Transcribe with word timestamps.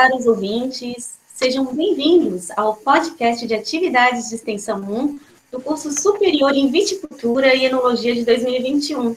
caros 0.00 0.26
ouvintes, 0.26 1.18
sejam 1.34 1.66
bem-vindos 1.74 2.50
ao 2.56 2.74
podcast 2.74 3.46
de 3.46 3.52
atividades 3.52 4.30
de 4.30 4.36
extensão 4.36 4.78
1 4.78 5.20
do 5.52 5.60
curso 5.60 5.92
superior 5.92 6.54
em 6.54 6.70
Viticultura 6.70 7.54
e 7.54 7.66
Enologia 7.66 8.14
de 8.14 8.24
2021, 8.24 9.14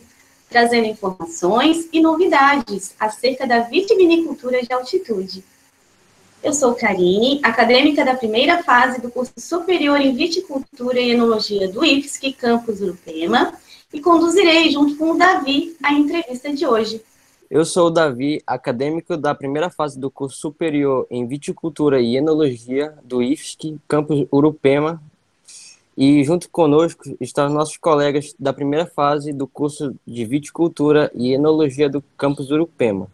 trazendo 0.50 0.88
informações 0.88 1.88
e 1.94 2.02
novidades 2.02 2.94
acerca 3.00 3.48
da 3.48 3.62
vitivinicultura 3.62 4.62
de 4.62 4.74
altitude. 4.74 5.42
Eu 6.44 6.52
sou 6.52 6.76
Karine, 6.76 7.40
acadêmica 7.44 8.04
da 8.04 8.16
primeira 8.16 8.62
fase 8.62 9.00
do 9.00 9.10
curso 9.10 9.32
superior 9.38 10.02
em 10.02 10.14
Viticultura 10.14 11.00
e 11.00 11.12
Enologia 11.12 11.70
do 11.70 11.86
IFSC 11.86 12.34
Campus 12.34 12.82
Urupema 12.82 13.54
e 13.94 14.02
conduzirei, 14.02 14.70
junto 14.70 14.98
com 14.98 15.12
o 15.12 15.18
Davi, 15.18 15.78
a 15.82 15.94
entrevista 15.94 16.54
de 16.54 16.68
hoje. 16.68 17.02
Eu 17.54 17.64
sou 17.64 17.86
o 17.86 17.92
Davi, 17.92 18.42
acadêmico 18.48 19.16
da 19.16 19.36
primeira 19.36 19.70
fase 19.70 20.00
do 20.00 20.10
curso 20.10 20.40
superior 20.40 21.06
em 21.08 21.28
Viticultura 21.28 22.02
e 22.02 22.18
Enologia 22.18 22.96
do 23.04 23.22
IFSC, 23.22 23.78
campus 23.88 24.26
Urupema. 24.32 25.00
E 25.96 26.24
junto 26.24 26.50
conosco 26.50 27.04
estão 27.22 27.48
nossos 27.50 27.78
colegas 27.78 28.34
da 28.40 28.52
primeira 28.52 28.88
fase 28.88 29.32
do 29.32 29.46
curso 29.46 29.94
de 30.04 30.26
Viticultura 30.26 31.12
e 31.14 31.32
Enologia 31.32 31.88
do 31.88 32.04
campus 32.18 32.50
Urupema. 32.50 33.08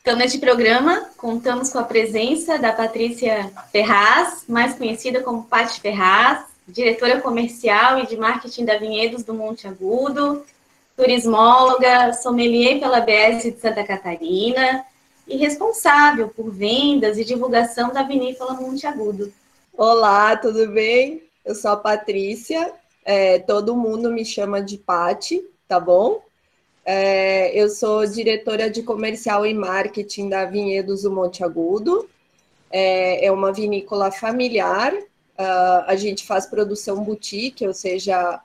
Então, 0.00 0.16
neste 0.16 0.38
programa, 0.38 1.10
contamos 1.18 1.70
com 1.70 1.78
a 1.78 1.84
presença 1.84 2.58
da 2.58 2.72
Patrícia 2.72 3.52
Ferraz, 3.70 4.44
mais 4.48 4.74
conhecida 4.74 5.20
como 5.20 5.44
Paty 5.44 5.78
Ferraz, 5.82 6.46
diretora 6.66 7.20
comercial 7.20 7.98
e 7.98 8.06
de 8.06 8.16
marketing 8.16 8.64
da 8.64 8.78
Vinhedos 8.78 9.22
do 9.22 9.34
Monte 9.34 9.68
Agudo, 9.68 10.42
turismóloga, 10.96 12.12
sommelier 12.12 12.78
pela 12.78 13.00
BS 13.00 13.42
de 13.42 13.60
Santa 13.60 13.84
Catarina 13.84 14.84
e 15.26 15.36
responsável 15.36 16.28
por 16.28 16.50
vendas 16.50 17.18
e 17.18 17.24
divulgação 17.24 17.92
da 17.92 18.02
Vinícola 18.02 18.54
Monte 18.54 18.86
Agudo. 18.86 19.32
Olá, 19.72 20.36
tudo 20.36 20.68
bem? 20.68 21.22
Eu 21.44 21.54
sou 21.54 21.70
a 21.72 21.76
Patrícia, 21.76 22.72
é, 23.04 23.38
todo 23.38 23.76
mundo 23.76 24.10
me 24.10 24.24
chama 24.24 24.60
de 24.62 24.78
Pati, 24.78 25.42
tá 25.66 25.80
bom? 25.80 26.22
É, 26.84 27.56
eu 27.58 27.68
sou 27.68 28.06
diretora 28.06 28.68
de 28.68 28.82
comercial 28.82 29.46
e 29.46 29.54
marketing 29.54 30.28
da 30.28 30.44
Vinhedos 30.44 31.02
do 31.02 31.10
Monte 31.10 31.44
Agudo. 31.44 32.08
É, 32.70 33.26
é 33.26 33.32
uma 33.32 33.52
vinícola 33.52 34.10
familiar. 34.10 34.92
Uh, 34.94 35.82
a 35.86 35.96
gente 35.96 36.24
faz 36.24 36.46
produção 36.46 37.02
boutique, 37.02 37.66
ou 37.66 37.72
seja, 37.72 38.40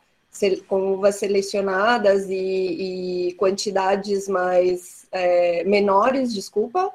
com 0.67 0.93
uvas 0.93 1.15
selecionadas 1.15 2.29
e, 2.29 3.29
e 3.29 3.33
quantidades 3.33 4.27
mais 4.27 5.07
é, 5.11 5.63
menores, 5.63 6.33
desculpa. 6.33 6.91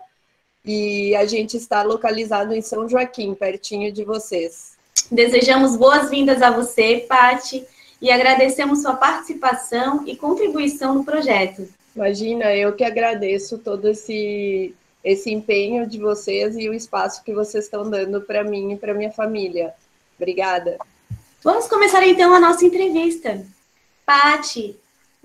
E 0.64 1.14
a 1.16 1.26
gente 1.26 1.56
está 1.56 1.82
localizado 1.82 2.54
em 2.54 2.62
São 2.62 2.88
Joaquim, 2.88 3.34
pertinho 3.34 3.90
de 3.90 4.04
vocês. 4.04 4.76
Desejamos 5.10 5.76
boas-vindas 5.76 6.40
a 6.40 6.50
você, 6.50 7.04
Pati, 7.08 7.66
e 8.00 8.10
agradecemos 8.10 8.82
sua 8.82 8.94
participação 8.94 10.04
e 10.06 10.16
contribuição 10.16 10.94
no 10.94 11.04
projeto. 11.04 11.68
Imagina, 11.94 12.54
eu 12.54 12.74
que 12.74 12.84
agradeço 12.84 13.58
todo 13.58 13.88
esse, 13.88 14.74
esse 15.04 15.30
empenho 15.30 15.86
de 15.86 15.98
vocês 15.98 16.56
e 16.56 16.68
o 16.68 16.74
espaço 16.74 17.22
que 17.22 17.34
vocês 17.34 17.64
estão 17.64 17.88
dando 17.88 18.20
para 18.20 18.42
mim 18.42 18.72
e 18.72 18.76
para 18.76 18.94
minha 18.94 19.10
família. 19.10 19.74
Obrigada. 20.16 20.78
Vamos 21.44 21.66
começar 21.66 22.06
então 22.06 22.32
a 22.32 22.38
nossa 22.38 22.64
entrevista. 22.64 23.44
Pati, 24.06 24.76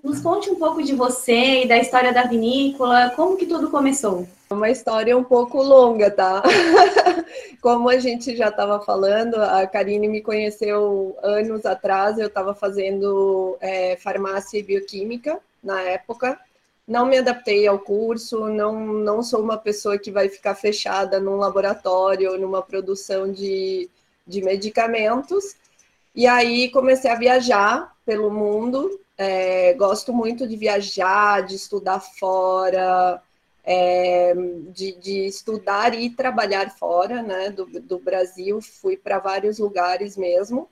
nos 0.04 0.20
conte 0.20 0.50
um 0.50 0.56
pouco 0.56 0.82
de 0.82 0.96
você 0.96 1.62
e 1.64 1.68
da 1.68 1.78
história 1.78 2.12
da 2.12 2.24
vinícola, 2.24 3.12
como 3.16 3.38
que 3.38 3.46
tudo 3.46 3.70
começou? 3.70 4.28
É 4.50 4.54
uma 4.54 4.72
história 4.72 5.16
um 5.16 5.24
pouco 5.24 5.62
longa, 5.62 6.10
tá? 6.10 6.42
Como 7.62 7.90
a 7.90 8.00
gente 8.00 8.36
já 8.36 8.48
estava 8.48 8.80
falando, 8.80 9.36
a 9.36 9.68
Karine 9.68 10.08
me 10.08 10.22
conheceu 10.22 11.16
anos 11.22 11.66
atrás, 11.66 12.18
eu 12.18 12.28
estava 12.28 12.56
fazendo 12.56 13.58
é, 13.60 13.96
farmácia 13.98 14.58
e 14.58 14.64
bioquímica 14.64 15.38
na 15.62 15.82
época. 15.82 16.40
Não 16.88 17.06
me 17.06 17.18
adaptei 17.18 17.68
ao 17.68 17.78
curso, 17.78 18.48
não, 18.48 18.80
não 18.80 19.22
sou 19.22 19.42
uma 19.42 19.58
pessoa 19.58 20.00
que 20.00 20.10
vai 20.10 20.30
ficar 20.30 20.56
fechada 20.56 21.20
num 21.20 21.36
laboratório, 21.36 22.40
numa 22.40 22.62
produção 22.62 23.32
de, 23.32 23.90
de 24.26 24.42
medicamentos. 24.42 25.56
E 26.18 26.26
aí 26.26 26.72
comecei 26.72 27.12
a 27.12 27.16
viajar 27.16 27.96
pelo 28.04 28.32
mundo. 28.32 29.00
É, 29.16 29.76
gosto 29.76 30.12
muito 30.12 30.48
de 30.48 30.58
viajar, 30.58 31.46
de 31.46 31.54
estudar 31.56 32.00
fora, 32.00 33.22
é, 33.64 34.34
de, 34.74 34.94
de, 34.94 35.28
estudar 35.28 35.94
e 35.94 36.10
trabalhar 36.10 36.76
fora 36.76 37.22
né, 37.22 37.52
do, 37.52 37.68
do 37.68 38.00
Brasil. 38.00 38.60
Fui 38.60 38.98
para 38.98 39.20
vários 39.20 39.60
lugares 39.60 40.18
mesmo. 40.18 40.68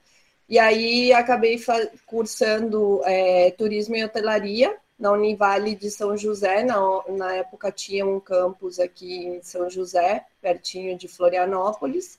E 0.49 0.57
aí 0.57 1.13
acabei 1.13 1.63
cursando 2.07 3.01
é, 3.05 3.51
turismo 3.51 3.95
e 3.95 4.03
hotelaria 4.03 4.75
na 4.97 5.11
Univale 5.11 5.75
de 5.75 5.91
São 5.91 6.17
José. 6.17 6.63
Na, 6.63 6.79
na 7.09 7.35
época 7.35 7.71
tinha 7.71 8.03
um 8.03 8.19
campus 8.19 8.79
aqui 8.79 9.27
em 9.27 9.43
São 9.43 9.69
José, 9.69 10.25
pertinho 10.41 10.97
de 10.97 11.07
Florianópolis 11.07 12.17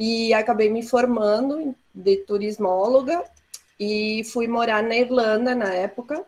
e 0.00 0.32
acabei 0.32 0.70
me 0.70 0.82
formando 0.82 1.76
de 1.94 2.16
turismóloga 2.16 3.22
e 3.78 4.24
fui 4.32 4.48
morar 4.48 4.82
na 4.82 4.96
Irlanda 4.96 5.54
na 5.54 5.74
época 5.74 6.24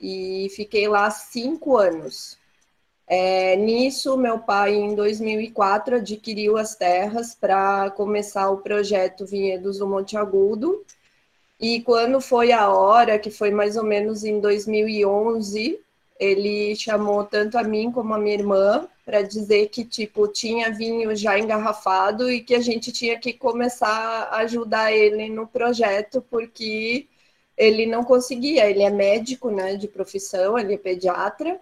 e 0.00 0.48
fiquei 0.56 0.88
lá 0.88 1.10
cinco 1.10 1.76
anos. 1.76 2.38
É, 3.06 3.56
nisso, 3.56 4.16
meu 4.16 4.38
pai, 4.38 4.74
em 4.74 4.94
2004, 4.94 5.96
adquiriu 5.96 6.56
as 6.56 6.74
terras 6.74 7.34
para 7.34 7.90
começar 7.90 8.48
o 8.48 8.58
projeto 8.58 9.26
Vinhedos 9.26 9.78
do 9.78 9.86
Monte 9.86 10.16
Agudo. 10.16 10.82
E 11.60 11.82
quando 11.82 12.22
foi 12.22 12.52
a 12.52 12.70
hora, 12.70 13.18
que 13.18 13.30
foi 13.30 13.50
mais 13.50 13.76
ou 13.76 13.84
menos 13.84 14.24
em 14.24 14.40
2011, 14.40 15.78
ele 16.18 16.74
chamou 16.74 17.24
tanto 17.24 17.58
a 17.58 17.62
mim 17.62 17.90
como 17.92 18.14
a 18.14 18.18
minha 18.18 18.36
irmã 18.36 18.88
para 19.10 19.22
dizer 19.22 19.68
que 19.70 19.84
tipo 19.84 20.28
tinha 20.28 20.70
vinho 20.70 21.16
já 21.16 21.36
engarrafado 21.36 22.30
e 22.30 22.40
que 22.40 22.54
a 22.54 22.60
gente 22.60 22.92
tinha 22.92 23.18
que 23.18 23.32
começar 23.32 23.88
a 24.30 24.38
ajudar 24.38 24.92
ele 24.92 25.28
no 25.28 25.48
projeto 25.48 26.22
porque 26.30 27.08
ele 27.56 27.86
não 27.86 28.04
conseguia, 28.04 28.70
ele 28.70 28.84
é 28.84 28.90
médico, 28.90 29.50
né, 29.50 29.74
de 29.76 29.88
profissão, 29.88 30.56
ele 30.56 30.74
é 30.74 30.78
pediatra 30.78 31.60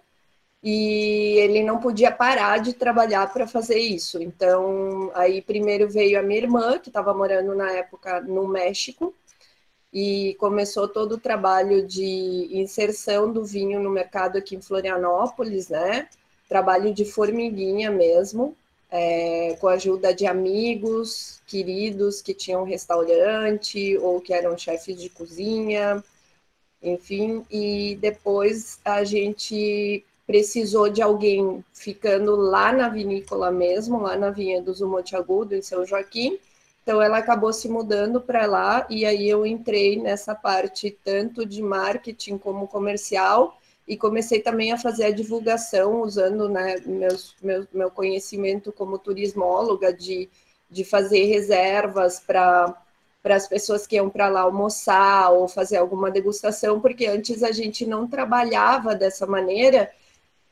e 0.63 1.37
ele 1.39 1.63
não 1.63 1.79
podia 1.79 2.11
parar 2.11 2.59
de 2.59 2.73
trabalhar 2.73 3.33
para 3.33 3.47
fazer 3.47 3.79
isso. 3.79 4.21
Então, 4.21 5.11
aí 5.15 5.41
primeiro 5.41 5.89
veio 5.89 6.19
a 6.19 6.23
minha 6.23 6.41
irmã, 6.41 6.77
que 6.79 6.89
estava 6.89 7.13
morando 7.13 7.55
na 7.55 7.71
época 7.71 8.21
no 8.21 8.47
México, 8.47 9.15
e 9.91 10.35
começou 10.39 10.87
todo 10.87 11.13
o 11.13 11.19
trabalho 11.19 11.85
de 11.87 12.49
inserção 12.51 13.31
do 13.33 13.43
vinho 13.43 13.79
no 13.81 13.89
mercado 13.89 14.37
aqui 14.37 14.55
em 14.55 14.61
Florianópolis, 14.61 15.69
né? 15.69 16.07
Trabalho 16.49 16.93
de 16.93 17.05
formiguinha 17.05 17.91
mesmo, 17.91 18.55
é, 18.91 19.55
com 19.61 19.67
a 19.67 19.73
ajuda 19.73 20.13
de 20.13 20.25
amigos, 20.25 21.41
queridos 21.45 22.21
que 22.21 22.33
tinham 22.33 22.63
restaurante 22.63 23.95
ou 23.99 24.19
que 24.19 24.33
eram 24.33 24.57
chefes 24.57 24.99
de 24.99 25.09
cozinha, 25.09 26.03
enfim, 26.81 27.45
e 27.51 27.97
depois 28.01 28.79
a 28.83 29.03
gente 29.03 30.03
precisou 30.25 30.89
de 30.89 31.01
alguém 31.01 31.63
ficando 31.73 32.35
lá 32.35 32.71
na 32.71 32.89
vinícola 32.89 33.51
mesmo, 33.51 34.01
lá 34.01 34.15
na 34.15 34.31
vinha 34.31 34.61
do 34.61 34.87
Monte 34.87 35.15
Agudo, 35.15 35.55
em 35.55 35.61
São 35.61 35.85
Joaquim, 35.85 36.39
então 36.81 37.01
ela 37.01 37.19
acabou 37.19 37.53
se 37.53 37.69
mudando 37.69 38.19
para 38.19 38.47
lá 38.47 38.87
e 38.89 39.05
aí 39.05 39.29
eu 39.29 39.45
entrei 39.45 40.01
nessa 40.01 40.33
parte 40.33 40.97
tanto 41.03 41.45
de 41.45 41.61
marketing 41.61 42.37
como 42.39 42.67
comercial 42.67 43.59
e 43.89 43.97
comecei 43.97 44.39
também 44.39 44.71
a 44.71 44.77
fazer 44.77 45.05
a 45.05 45.11
divulgação 45.11 46.03
usando 46.03 46.47
né, 46.47 46.75
meus, 46.85 47.35
meu, 47.41 47.67
meu 47.73 47.89
conhecimento 47.89 48.71
como 48.71 48.99
turismóloga 48.99 49.91
de, 49.91 50.29
de 50.69 50.83
fazer 50.83 51.25
reservas 51.25 52.19
para 52.19 52.79
para 53.21 53.35
as 53.35 53.49
pessoas 53.49 53.85
que 53.85 53.97
iam 53.97 54.09
para 54.09 54.29
lá 54.29 54.41
almoçar 54.41 55.31
ou 55.31 55.45
fazer 55.45 55.75
alguma 55.75 56.09
degustação, 56.09 56.79
porque 56.79 57.05
antes 57.05 57.43
a 57.43 57.51
gente 57.51 57.85
não 57.85 58.07
trabalhava 58.07 58.95
dessa 58.95 59.27
maneira 59.27 59.91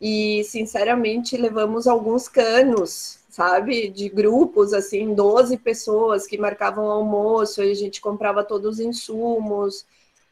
e, 0.01 0.43
sinceramente, 0.43 1.37
levamos 1.37 1.87
alguns 1.87 2.27
canos, 2.27 3.19
sabe, 3.29 3.87
de 3.87 4.09
grupos, 4.09 4.73
assim, 4.73 5.13
12 5.13 5.55
pessoas 5.59 6.27
que 6.27 6.37
marcavam 6.37 6.91
almoço 6.91 7.63
e 7.63 7.71
a 7.71 7.73
gente 7.73 8.01
comprava 8.01 8.43
todos 8.43 8.79
os 8.79 8.79
insumos, 8.81 9.85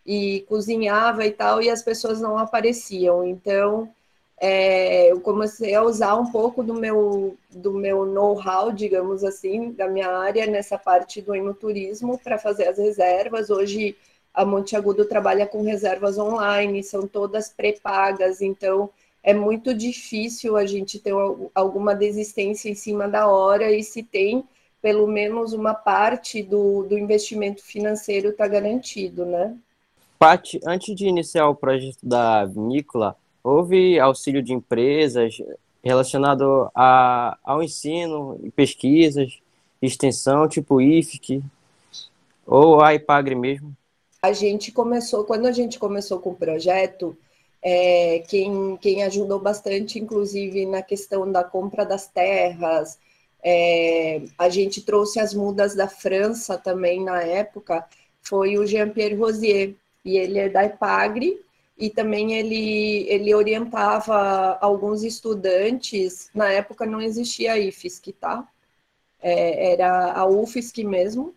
e 0.06 0.42
cozinhava 0.48 1.26
e 1.26 1.32
tal, 1.32 1.62
e 1.62 1.70
as 1.70 1.82
pessoas 1.82 2.22
não 2.22 2.38
apareciam. 2.38 3.26
Então, 3.26 3.90
é, 4.38 5.12
eu 5.12 5.22
comecei 5.22 5.74
a 5.74 5.84
usar 5.84 6.16
um 6.16 6.32
pouco 6.32 6.62
do 6.64 6.74
meu, 6.74 7.38
do 7.52 7.74
meu 7.74 8.06
know-how, 8.06 8.72
digamos 8.72 9.24
assim, 9.24 9.72
da 9.72 9.88
minha 9.88 10.10
área 10.10 10.46
nessa 10.46 10.78
parte 10.78 11.22
do 11.22 11.34
enoturismo 11.34 12.20
para 12.20 12.38
fazer 12.38 12.68
as 12.68 12.78
reservas. 12.78 13.50
Hoje, 13.50 13.96
a 14.34 14.46
Monte 14.46 14.76
Agudo 14.76 15.06
trabalha 15.06 15.48
com 15.48 15.64
reservas 15.64 16.18
online, 16.18 16.84
são 16.84 17.08
todas 17.08 17.50
pré-pagas, 17.50 18.42
então 18.42 18.90
é 19.24 19.34
muito 19.34 19.74
difícil 19.74 20.56
a 20.58 20.66
gente 20.66 21.00
ter 21.00 21.14
alguma 21.56 21.96
desistência 21.96 22.70
em 22.70 22.76
cima 22.76 23.08
da 23.08 23.28
hora 23.28 23.72
e 23.72 23.84
se 23.84 24.04
tem 24.04 24.44
pelo 24.82 25.08
menos 25.08 25.52
uma 25.52 25.74
parte 25.74 26.44
do, 26.44 26.84
do 26.84 26.96
investimento 26.96 27.64
financeiro 27.64 28.30
está 28.30 28.48
garantido, 28.48 29.26
né? 29.26 29.58
Paty, 30.18 30.60
antes 30.66 30.96
de 30.96 31.08
iniciar 31.08 31.48
o 31.48 31.56
projeto 31.56 32.00
da 32.02 32.46
vinícola, 32.46 33.16
houve 33.44 34.00
auxílio 34.00 34.42
de 34.42 34.54
empresas 34.54 35.38
relacionado 35.84 36.70
a, 36.74 37.38
ao 37.44 37.62
ensino, 37.62 38.40
pesquisas, 38.56 39.40
extensão, 39.82 40.48
tipo 40.48 40.82
IFC, 40.82 41.44
ou 42.46 42.82
a 42.82 42.96
IPAGRE 42.96 43.36
mesmo? 43.36 43.76
A 44.22 44.34
gente 44.34 44.72
começou, 44.72 45.24
quando 45.26 45.46
a 45.46 45.52
gente 45.52 45.78
começou 45.78 46.20
com 46.20 46.32
o 46.32 46.36
projeto, 46.36 47.16
é, 47.62 48.24
quem, 48.28 48.78
quem 48.78 49.04
ajudou 49.04 49.40
bastante, 49.40 50.00
inclusive, 50.00 50.66
na 50.66 50.82
questão 50.82 51.32
da 51.32 51.44
compra 51.44 51.86
das 51.86 52.08
terras, 52.08 52.98
é, 53.44 54.24
a 54.40 54.50
gente 54.50 54.82
trouxe 54.82 55.20
as 55.20 55.36
mudas 55.36 55.76
da 55.76 55.88
França 55.88 56.58
também 56.58 57.04
na 57.04 57.22
época, 57.22 57.86
foi 58.24 58.58
o 58.58 58.66
Jean-Pierre 58.66 59.16
Rosier, 59.16 59.76
e 60.06 60.18
ele 60.18 60.40
é 60.40 60.48
da 60.48 60.64
IPAGRE, 60.64 61.44
e 61.78 61.90
também 61.90 62.34
ele, 62.34 63.06
ele 63.10 63.36
orientava 63.36 64.58
alguns 64.62 65.04
estudantes, 65.04 66.30
na 66.34 66.50
época 66.50 66.86
não 66.86 67.02
existia 67.02 67.54
a 67.54 67.60
IFSC, 67.60 68.14
tá? 68.14 68.48
É, 69.22 69.74
era 69.74 70.14
a 70.14 70.26
UFSC 70.26 70.84
mesmo, 70.84 71.36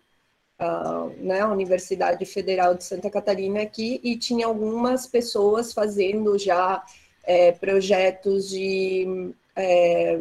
uh, 0.60 1.08
né, 1.18 1.40
a 1.40 1.48
Universidade 1.48 2.24
Federal 2.24 2.74
de 2.74 2.84
Santa 2.84 3.10
Catarina 3.10 3.62
aqui, 3.62 4.00
e 4.04 4.16
tinha 4.16 4.46
algumas 4.46 5.06
pessoas 5.06 5.72
fazendo 5.72 6.38
já 6.38 6.84
é, 7.24 7.50
projetos 7.52 8.48
de 8.50 9.32
é, 9.56 10.20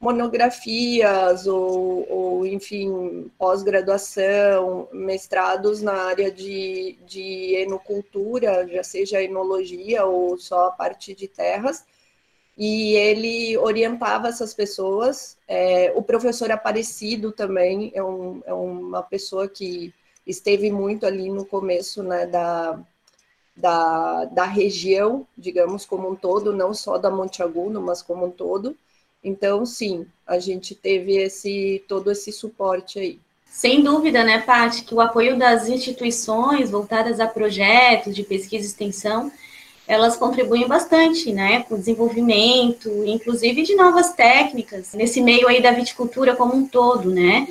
monografias 0.00 1.46
ou, 1.46 2.06
ou 2.10 2.46
enfim, 2.46 3.30
pós-graduação, 3.38 4.88
mestrados 4.92 5.82
na 5.82 5.92
área 5.92 6.30
de, 6.32 6.96
de 7.06 7.54
enocultura, 7.56 8.66
já 8.66 8.82
seja 8.82 9.22
enologia 9.22 10.06
ou 10.06 10.38
só 10.38 10.68
a 10.68 10.70
parte 10.70 11.14
de 11.14 11.28
terras, 11.28 11.84
e 12.56 12.94
ele 12.94 13.58
orientava 13.58 14.28
essas 14.28 14.54
pessoas. 14.54 15.36
É, 15.46 15.92
o 15.94 16.02
professor 16.02 16.50
Aparecido 16.50 17.30
também 17.30 17.92
é, 17.94 18.02
um, 18.02 18.42
é, 18.46 18.54
uma 18.54 19.02
pessoa 19.02 19.48
que 19.48 19.92
esteve 20.26 20.70
muito 20.70 21.04
ali 21.04 21.30
no 21.30 21.44
começo 21.44 22.02
né, 22.02 22.26
da, 22.26 22.78
da, 23.54 24.24
da 24.26 24.44
região, 24.44 25.26
digamos, 25.36 25.84
como 25.84 26.10
um 26.10 26.14
todo, 26.14 26.54
não 26.54 26.72
só 26.72 26.96
da 26.96 27.10
Monte 27.10 27.42
Agudo, 27.42 27.80
mas 27.82 28.02
como 28.02 28.26
um 28.26 28.30
todo. 28.30 28.76
Então, 29.22 29.66
sim, 29.66 30.06
a 30.26 30.38
gente 30.38 30.74
teve 30.74 31.16
esse 31.16 31.84
todo 31.86 32.10
esse 32.10 32.32
suporte 32.32 32.98
aí. 32.98 33.18
Sem 33.46 33.82
dúvida, 33.82 34.24
né, 34.24 34.38
Paty, 34.38 34.84
que 34.84 34.94
o 34.94 35.00
apoio 35.00 35.36
das 35.36 35.68
instituições 35.68 36.70
voltadas 36.70 37.20
a 37.20 37.26
projetos 37.26 38.14
de 38.14 38.22
pesquisa 38.22 38.64
e 38.64 38.68
extensão 38.68 39.30
elas 39.90 40.16
contribuem 40.16 40.68
bastante, 40.68 41.32
né, 41.32 41.64
para 41.64 41.74
o 41.74 41.78
desenvolvimento, 41.78 42.88
inclusive 43.04 43.62
de 43.62 43.74
novas 43.74 44.12
técnicas, 44.12 44.94
nesse 44.94 45.20
meio 45.20 45.48
aí 45.48 45.60
da 45.60 45.72
viticultura 45.72 46.36
como 46.36 46.54
um 46.54 46.64
todo, 46.64 47.10
né. 47.10 47.48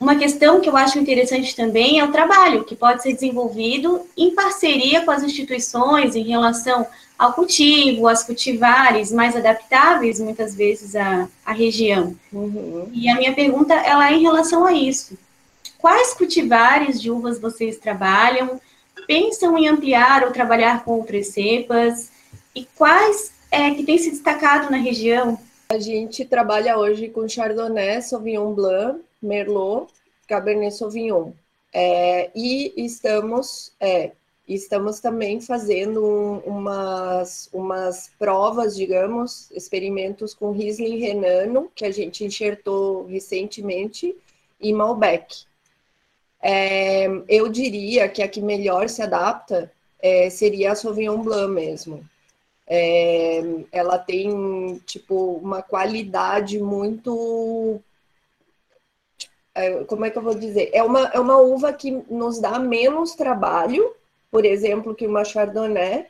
Uma 0.00 0.16
questão 0.16 0.60
que 0.60 0.68
eu 0.68 0.76
acho 0.76 0.98
interessante 0.98 1.54
também 1.54 1.98
é 1.98 2.04
o 2.04 2.12
trabalho, 2.12 2.64
que 2.64 2.74
pode 2.74 3.02
ser 3.02 3.12
desenvolvido 3.12 4.02
em 4.16 4.34
parceria 4.34 5.02
com 5.02 5.10
as 5.10 5.22
instituições 5.22 6.16
em 6.16 6.24
relação 6.24 6.86
ao 7.18 7.32
cultivo, 7.32 8.08
às 8.08 8.24
cultivares 8.24 9.12
mais 9.12 9.36
adaptáveis, 9.36 10.18
muitas 10.18 10.54
vezes, 10.54 10.96
à, 10.96 11.28
à 11.46 11.52
região. 11.52 12.14
Uhum. 12.32 12.88
E 12.92 13.08
a 13.08 13.14
minha 13.14 13.32
pergunta, 13.32 13.72
ela 13.72 14.10
é 14.10 14.14
em 14.14 14.22
relação 14.22 14.66
a 14.66 14.72
isso. 14.72 15.16
Quais 15.78 16.12
cultivares 16.14 17.00
de 17.00 17.10
uvas 17.10 17.38
vocês 17.38 17.78
trabalham? 17.78 18.60
pensam 19.06 19.56
em 19.58 19.68
ampliar 19.68 20.24
ou 20.24 20.32
trabalhar 20.32 20.84
com 20.84 20.92
outras 20.92 21.28
cepas? 21.28 22.10
E 22.54 22.66
quais 22.76 23.32
é, 23.50 23.70
que 23.72 23.84
têm 23.84 23.98
se 23.98 24.10
destacado 24.10 24.70
na 24.70 24.76
região? 24.76 25.38
A 25.68 25.78
gente 25.78 26.24
trabalha 26.24 26.78
hoje 26.78 27.08
com 27.08 27.28
Chardonnay, 27.28 28.02
Sauvignon 28.02 28.52
Blanc, 28.52 29.00
Merlot, 29.24 29.92
Cabernet 30.28 30.74
Sauvignon. 30.74 31.32
É, 31.72 32.30
e 32.34 32.72
estamos, 32.76 33.72
é, 33.80 34.12
estamos 34.48 35.00
também 35.00 35.40
fazendo 35.40 36.04
um, 36.04 36.38
umas, 36.40 37.48
umas 37.52 38.10
provas, 38.18 38.76
digamos, 38.76 39.50
experimentos 39.50 40.34
com 40.34 40.52
Riesling 40.52 40.98
Renano, 40.98 41.70
que 41.74 41.84
a 41.84 41.90
gente 41.90 42.24
enxertou 42.24 43.06
recentemente, 43.06 44.14
e 44.60 44.72
Malbec. 44.72 45.44
É, 46.40 47.06
eu 47.28 47.48
diria 47.48 48.08
que 48.08 48.22
a 48.22 48.28
que 48.28 48.40
melhor 48.40 48.88
se 48.88 49.02
adapta 49.02 49.72
é, 49.98 50.30
seria 50.30 50.72
a 50.72 50.74
Sauvignon 50.74 51.22
Blanc 51.22 51.52
mesmo. 51.52 52.04
É, 52.66 53.42
ela 53.72 53.98
tem, 53.98 54.80
tipo, 54.86 55.34
uma 55.42 55.62
qualidade 55.62 56.58
muito... 56.58 57.80
É, 59.54 59.84
como 59.84 60.04
é 60.04 60.10
que 60.10 60.18
eu 60.18 60.22
vou 60.22 60.34
dizer? 60.34 60.70
É 60.72 60.82
uma, 60.82 61.06
é 61.08 61.20
uma 61.20 61.38
uva 61.38 61.72
que 61.72 61.90
nos 62.10 62.40
dá 62.40 62.58
menos 62.58 63.14
trabalho, 63.14 63.94
por 64.30 64.44
exemplo, 64.44 64.94
que 64.94 65.06
uma 65.06 65.24
Chardonnay. 65.24 66.06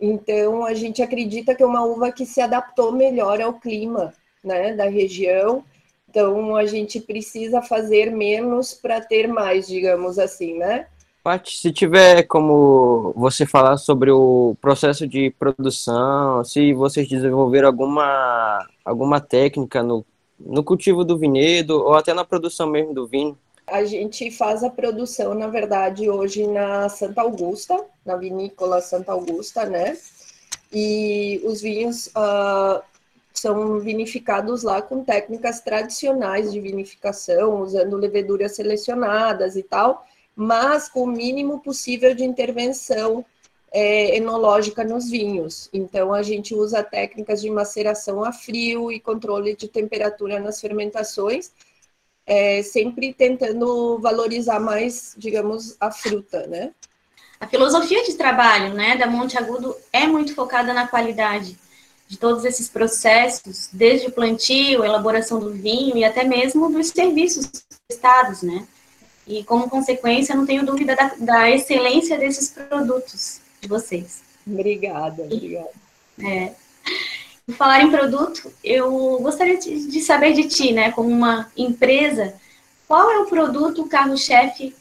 Então, 0.00 0.64
a 0.64 0.74
gente 0.74 1.02
acredita 1.02 1.54
que 1.54 1.62
é 1.62 1.66
uma 1.66 1.84
uva 1.84 2.12
que 2.12 2.26
se 2.26 2.40
adaptou 2.40 2.92
melhor 2.92 3.40
ao 3.40 3.54
clima 3.54 4.14
né, 4.42 4.74
da 4.74 4.84
região 4.84 5.64
então, 6.12 6.54
a 6.56 6.66
gente 6.66 7.00
precisa 7.00 7.62
fazer 7.62 8.10
menos 8.10 8.74
para 8.74 9.00
ter 9.00 9.26
mais, 9.26 9.66
digamos 9.66 10.18
assim, 10.18 10.58
né? 10.58 10.86
Paty, 11.24 11.56
se 11.56 11.72
tiver 11.72 12.24
como 12.24 13.14
você 13.16 13.46
falar 13.46 13.78
sobre 13.78 14.10
o 14.10 14.54
processo 14.60 15.08
de 15.08 15.30
produção, 15.30 16.44
se 16.44 16.74
vocês 16.74 17.08
desenvolveram 17.08 17.66
alguma, 17.66 18.68
alguma 18.84 19.20
técnica 19.22 19.82
no, 19.82 20.04
no 20.44 20.62
cultivo 20.62 21.04
do 21.04 21.18
vinhedo 21.18 21.78
ou 21.78 21.94
até 21.94 22.12
na 22.12 22.24
produção 22.24 22.68
mesmo 22.68 22.94
do 22.94 23.06
vinho. 23.06 23.36
A 23.66 23.84
gente 23.84 24.30
faz 24.30 24.62
a 24.64 24.70
produção, 24.70 25.34
na 25.34 25.46
verdade, 25.46 26.10
hoje 26.10 26.46
na 26.46 26.88
Santa 26.88 27.22
Augusta, 27.22 27.84
na 28.04 28.16
vinícola 28.16 28.80
Santa 28.80 29.12
Augusta, 29.12 29.64
né? 29.64 29.96
E 30.72 31.40
os 31.44 31.60
vinhos 31.60 32.08
uh, 32.08 32.82
são 33.32 33.78
vinificados 33.78 34.62
lá 34.62 34.82
com 34.82 35.04
técnicas 35.04 35.60
tradicionais 35.60 36.52
de 36.52 36.60
vinificação, 36.60 37.62
usando 37.62 37.96
leveduras 37.96 38.56
selecionadas 38.56 39.56
e 39.56 39.62
tal, 39.62 40.06
mas 40.34 40.88
com 40.88 41.04
o 41.04 41.06
mínimo 41.06 41.60
possível 41.60 42.14
de 42.14 42.24
intervenção 42.24 43.24
é, 43.72 44.16
enológica 44.16 44.84
nos 44.84 45.08
vinhos. 45.10 45.68
Então, 45.72 46.12
a 46.12 46.22
gente 46.22 46.54
usa 46.54 46.82
técnicas 46.82 47.40
de 47.40 47.50
maceração 47.50 48.22
a 48.22 48.30
frio 48.30 48.92
e 48.92 49.00
controle 49.00 49.56
de 49.56 49.66
temperatura 49.66 50.38
nas 50.38 50.60
fermentações, 50.60 51.50
é, 52.26 52.62
sempre 52.62 53.14
tentando 53.14 53.98
valorizar 53.98 54.60
mais, 54.60 55.14
digamos, 55.16 55.74
a 55.80 55.90
fruta, 55.90 56.46
né? 56.46 56.72
A 57.40 57.46
filosofia 57.48 58.04
de 58.04 58.14
trabalho 58.14 58.72
né, 58.72 58.96
da 58.96 59.08
Monte 59.08 59.36
Agudo 59.36 59.74
é 59.92 60.06
muito 60.06 60.32
focada 60.32 60.72
na 60.72 60.86
qualidade 60.86 61.58
de 62.06 62.16
todos 62.16 62.44
esses 62.44 62.68
processos, 62.68 63.68
desde 63.72 64.06
o 64.06 64.12
plantio, 64.12 64.84
elaboração 64.84 65.40
do 65.40 65.50
vinho 65.50 65.96
e 65.96 66.04
até 66.04 66.22
mesmo 66.22 66.70
dos 66.70 66.88
serviços 66.88 67.50
prestados, 67.88 68.42
né? 68.42 68.64
E 69.26 69.42
como 69.42 69.68
consequência, 69.68 70.36
não 70.36 70.46
tenho 70.46 70.64
dúvida 70.64 70.94
da, 70.94 71.14
da 71.18 71.50
excelência 71.50 72.16
desses 72.16 72.50
produtos 72.50 73.40
de 73.62 73.68
vocês. 73.68 74.22
Obrigada, 74.46 75.22
obrigada. 75.22 75.70
É. 76.20 76.52
Por 77.46 77.54
falar 77.54 77.82
em 77.82 77.90
produto, 77.90 78.52
eu 78.62 79.18
gostaria 79.20 79.56
de, 79.56 80.00
saber 80.00 80.32
de 80.32 80.48
ti, 80.48 80.72
né, 80.72 80.90
como 80.92 81.08
uma 81.08 81.50
empresa, 81.56 82.34
qual 82.86 83.10
é 83.10 83.18
o 83.20 83.26
produto 83.26 83.88
carro-chefe 83.88 84.74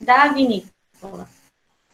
da 0.00 0.28
vinícola? 0.28 1.28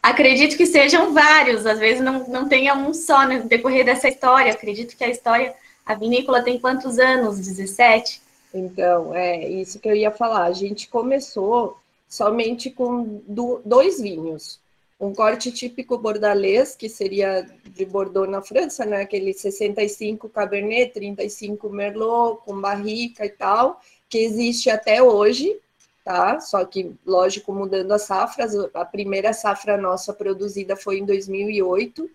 Acredito 0.02 0.56
que 0.56 0.66
sejam 0.66 1.14
vários, 1.14 1.64
às 1.64 1.78
vezes 1.78 2.02
não, 2.02 2.26
não 2.28 2.49
tenha 2.49 2.75
um 2.75 2.92
só 2.92 3.26
no 3.26 3.44
decorrer 3.44 3.84
dessa 3.84 4.08
história. 4.08 4.52
Acredito 4.52 4.96
que 4.96 5.04
a 5.04 5.08
história, 5.08 5.54
a 5.87 5.94
vinícola 5.94 6.42
tem 6.42 6.58
quantos 6.58 6.99
anos? 6.99 7.38
17? 7.38 8.20
Então, 8.52 9.14
é 9.14 9.49
isso 9.49 9.78
que 9.78 9.88
eu 9.88 9.94
ia 9.94 10.11
falar. 10.11 10.44
A 10.44 10.52
gente 10.52 10.88
começou 10.88 11.78
somente 12.08 12.68
com 12.68 13.22
do, 13.26 13.62
dois 13.64 14.00
vinhos. 14.00 14.58
Um 15.02 15.12
corte 15.12 15.50
típico 15.50 15.99
bordalês, 15.99 16.76
que 16.76 16.88
seria 16.88 17.44
de 17.64 17.85
Bordeaux 17.85 18.30
na 18.30 18.40
França, 18.40 18.85
né? 18.85 19.00
Aquele 19.00 19.35
65 19.35 20.28
Cabernet, 20.28 20.92
35 20.92 21.68
Merlot, 21.71 22.40
com 22.44 22.61
barrica 22.61 23.26
e 23.26 23.30
tal, 23.30 23.80
que 24.09 24.18
existe 24.18 24.71
até 24.71 25.02
hoje, 25.02 25.59
tá? 26.04 26.38
Só 26.38 26.64
que, 26.64 26.92
lógico, 27.04 27.52
mudando 27.52 27.90
as 27.90 28.02
safras, 28.02 28.54
a 28.73 28.85
primeira 28.85 29.32
safra 29.32 29.76
nossa 29.76 30.12
produzida 30.12 30.76
foi 30.76 30.99
em 30.99 31.04
2008. 31.04 32.09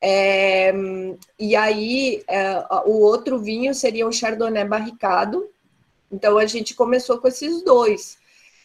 É, 0.00 0.72
e 1.38 1.54
aí, 1.54 2.24
é, 2.26 2.64
o 2.86 3.00
outro 3.00 3.38
vinho 3.38 3.74
seria 3.74 4.08
um 4.08 4.12
Chardonnay 4.12 4.64
barricado. 4.64 5.46
Então, 6.10 6.38
a 6.38 6.46
gente 6.46 6.74
começou 6.74 7.18
com 7.18 7.28
esses 7.28 7.62
dois. 7.62 8.16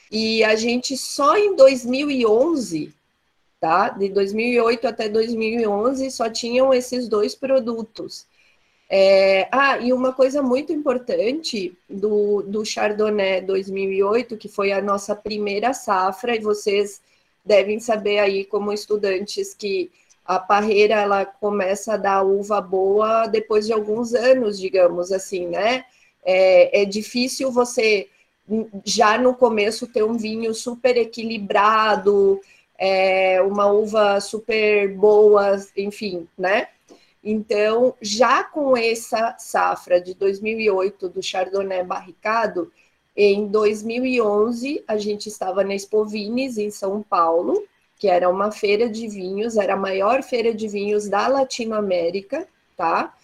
E 0.09 0.45
a 0.45 0.55
gente 0.55 0.95
só 0.95 1.35
em 1.35 1.57
2011, 1.57 2.93
tá? 3.63 3.87
De 3.87 4.09
2008 4.09 4.85
até 4.89 5.07
2011, 5.07 6.11
só 6.11 6.29
tinham 6.29 6.73
esses 6.73 7.07
dois 7.07 7.33
produtos. 7.33 8.27
É, 8.89 9.47
ah, 9.53 9.77
e 9.77 9.93
uma 9.93 10.11
coisa 10.11 10.41
muito 10.41 10.73
importante 10.73 11.73
do, 11.89 12.41
do 12.41 12.65
Chardonnay 12.65 13.39
2008, 13.39 14.35
que 14.35 14.49
foi 14.49 14.73
a 14.73 14.81
nossa 14.81 15.15
primeira 15.15 15.73
safra, 15.73 16.35
e 16.35 16.41
vocês 16.41 17.01
devem 17.45 17.79
saber 17.79 18.19
aí, 18.19 18.43
como 18.43 18.73
estudantes, 18.73 19.53
que 19.53 19.89
a 20.25 20.39
parreira 20.39 20.95
ela 20.95 21.25
começa 21.25 21.93
a 21.93 21.97
dar 21.97 22.21
uva 22.21 22.59
boa 22.59 23.27
depois 23.27 23.65
de 23.65 23.71
alguns 23.71 24.13
anos, 24.13 24.59
digamos 24.59 25.13
assim, 25.13 25.47
né? 25.47 25.85
É, 26.25 26.81
é 26.81 26.85
difícil 26.85 27.49
você 27.49 28.09
já 28.83 29.17
no 29.17 29.33
começo 29.33 29.87
ter 29.87 30.03
um 30.03 30.17
vinho 30.17 30.53
super 30.53 30.97
equilibrado, 30.97 32.41
é, 32.85 33.41
uma 33.41 33.67
uva 33.67 34.19
super 34.19 34.93
boa, 34.93 35.55
enfim, 35.77 36.27
né? 36.37 36.67
Então, 37.23 37.95
já 38.01 38.43
com 38.43 38.75
essa 38.75 39.37
safra 39.39 40.01
de 40.01 40.13
2008 40.13 41.07
do 41.07 41.23
Chardonnay 41.23 41.81
barricado, 41.85 42.69
em 43.15 43.47
2011 43.47 44.83
a 44.85 44.97
gente 44.97 45.29
estava 45.29 45.63
na 45.63 45.73
Expo 45.73 46.03
Vines, 46.03 46.57
em 46.57 46.69
São 46.69 47.01
Paulo, 47.01 47.63
que 47.97 48.09
era 48.09 48.29
uma 48.29 48.51
feira 48.51 48.89
de 48.89 49.07
vinhos, 49.07 49.55
era 49.55 49.75
a 49.75 49.77
maior 49.77 50.21
feira 50.21 50.53
de 50.53 50.67
vinhos 50.67 51.07
da 51.07 51.25
Latinoamérica, 51.29 52.45
tá? 52.75 53.15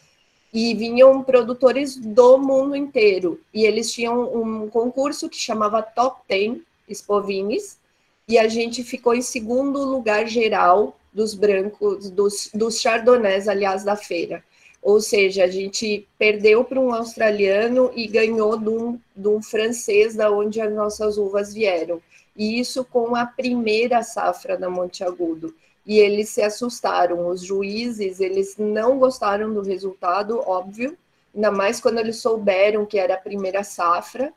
E 0.54 0.74
vinham 0.74 1.22
produtores 1.22 1.98
do 1.98 2.38
mundo 2.38 2.78
inteiro. 2.78 3.42
E 3.54 3.66
eles 3.66 3.92
tinham 3.92 4.34
um 4.34 4.70
concurso 4.70 5.28
que 5.28 5.36
chamava 5.38 5.82
Top 5.82 6.22
10 6.30 6.60
Expo 6.88 7.22
Vines, 7.22 7.79
e 8.30 8.38
a 8.38 8.48
gente 8.48 8.84
ficou 8.84 9.16
em 9.16 9.24
segundo 9.24 9.84
lugar 9.84 10.28
geral 10.28 10.96
dos 11.12 11.34
brancos, 11.34 12.12
dos, 12.12 12.52
dos 12.54 12.86
aliás, 12.86 13.84
da 13.84 13.96
feira. 13.96 14.44
Ou 14.84 15.02
seja, 15.02 15.46
a 15.46 15.48
gente 15.48 16.08
perdeu 16.18 16.64
para 16.64 16.80
um 16.80 16.94
australiano 16.94 17.92
e 17.96 18.08
ganhou 18.08 18.56
de 18.56 18.70
um, 18.70 19.00
de 19.16 19.28
um 19.28 19.42
francês, 19.42 20.16
da 20.16 20.32
onde 20.32 20.62
as 20.62 20.72
nossas 20.72 21.18
uvas 21.18 21.56
vieram. 21.56 22.00
E 22.38 22.60
isso 22.60 22.86
com 22.86 23.16
a 23.16 23.26
primeira 23.26 24.04
safra 24.04 24.56
da 24.56 24.70
Monte 24.70 25.04
Agudo. 25.04 25.54
E 25.84 25.98
eles 25.98 26.30
se 26.30 26.44
assustaram. 26.44 27.28
Os 27.28 27.42
juízes, 27.42 28.20
eles 28.20 28.56
não 28.60 29.00
gostaram 29.00 29.52
do 29.52 29.62
resultado, 29.62 30.40
óbvio, 30.46 30.96
ainda 31.36 31.52
mais 31.52 31.82
quando 31.82 31.98
eles 31.98 32.18
souberam 32.18 32.86
que 32.86 33.00
era 33.00 33.16
a 33.16 33.20
primeira 33.20 33.64
safra. 33.64 34.32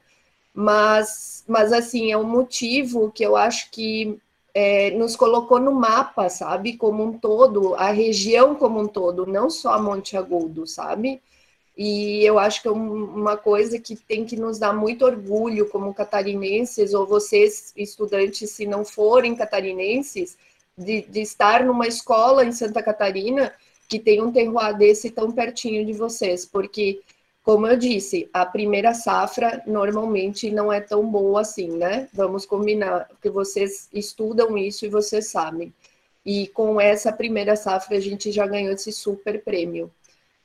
Mas, 0.54 1.44
mas 1.48 1.72
assim, 1.72 2.12
é 2.12 2.18
um 2.18 2.24
motivo 2.24 3.10
que 3.10 3.24
eu 3.24 3.36
acho 3.36 3.70
que 3.70 4.18
é, 4.54 4.90
nos 4.90 5.16
colocou 5.16 5.58
no 5.58 5.72
mapa, 5.72 6.28
sabe? 6.28 6.76
Como 6.76 7.02
um 7.02 7.18
todo, 7.18 7.74
a 7.74 7.90
região 7.90 8.54
como 8.54 8.80
um 8.80 8.86
todo, 8.86 9.26
não 9.26 9.48
só 9.48 9.80
Monte 9.80 10.16
Agudo, 10.16 10.66
sabe? 10.66 11.22
E 11.76 12.22
eu 12.24 12.38
acho 12.38 12.60
que 12.60 12.68
é 12.68 12.70
uma 12.70 13.36
coisa 13.36 13.78
que 13.78 13.96
tem 13.96 14.26
que 14.26 14.36
nos 14.36 14.58
dar 14.58 14.74
muito 14.74 15.06
orgulho 15.06 15.68
como 15.70 15.94
catarinenses, 15.94 16.92
ou 16.92 17.06
vocês, 17.06 17.72
estudantes, 17.76 18.50
se 18.50 18.66
não 18.66 18.84
forem 18.84 19.34
catarinenses, 19.34 20.36
de, 20.76 21.02
de 21.02 21.20
estar 21.20 21.64
numa 21.64 21.86
escola 21.86 22.44
em 22.44 22.52
Santa 22.52 22.82
Catarina 22.82 23.52
que 23.88 23.98
tem 23.98 24.22
um 24.22 24.32
terroir 24.32 24.76
desse 24.76 25.10
tão 25.10 25.30
pertinho 25.30 25.84
de 25.84 25.92
vocês, 25.92 26.46
porque 26.46 27.00
como 27.42 27.66
eu 27.66 27.76
disse, 27.76 28.30
a 28.32 28.46
primeira 28.46 28.94
safra 28.94 29.62
normalmente 29.66 30.50
não 30.50 30.72
é 30.72 30.80
tão 30.80 31.04
boa 31.10 31.40
assim, 31.40 31.76
né? 31.76 32.08
Vamos 32.12 32.46
combinar, 32.46 33.08
porque 33.08 33.28
vocês 33.28 33.88
estudam 33.92 34.56
isso 34.56 34.86
e 34.86 34.88
vocês 34.88 35.28
sabem. 35.28 35.72
E 36.24 36.46
com 36.48 36.80
essa 36.80 37.12
primeira 37.12 37.56
safra 37.56 37.96
a 37.96 38.00
gente 38.00 38.30
já 38.30 38.46
ganhou 38.46 38.72
esse 38.72 38.92
super 38.92 39.42
prêmio. 39.42 39.90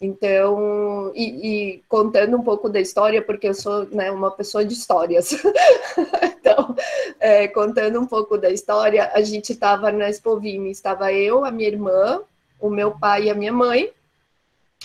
Então, 0.01 1.12
e, 1.16 1.75
e 1.75 1.84
contando 1.88 2.38
um 2.38 2.44
pouco 2.44 2.70
da 2.70 2.80
história, 2.80 3.22
porque 3.22 3.48
eu 3.48 3.54
sou 3.54 3.86
né, 3.88 4.12
uma 4.12 4.32
pessoa 4.32 4.66
de 4.66 4.74
histórias. 4.74 5.32
então, 6.39 6.75
é, 7.20 7.48
contando 7.48 8.00
um 8.00 8.06
pouco 8.08 8.38
da 8.38 8.50
história, 8.50 9.12
a 9.13 9.22
gente 9.22 9.51
estava 9.51 9.92
na 9.92 10.10
Expovime, 10.10 10.72
estava 10.72 11.12
eu, 11.13 11.46
a 11.46 11.51
minha 11.51 11.70
irmã, 11.70 12.22
o 12.60 12.70
meu 12.70 12.92
pai 12.92 13.25
e 13.25 13.30
a 13.32 13.36
minha 13.36 13.54
mãe, 13.54 13.92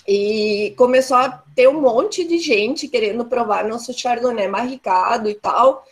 e 0.06 0.74
começou 0.76 1.16
a 1.16 1.42
ter 1.54 1.68
um 1.68 1.80
monte 1.80 2.24
de 2.24 2.38
gente 2.38 2.88
querendo 2.88 3.24
provar 3.24 3.64
nosso 3.64 3.92
Chardonnay 3.92 4.48
marricado 4.48 5.28
e 5.28 5.34
tal. 5.34 5.86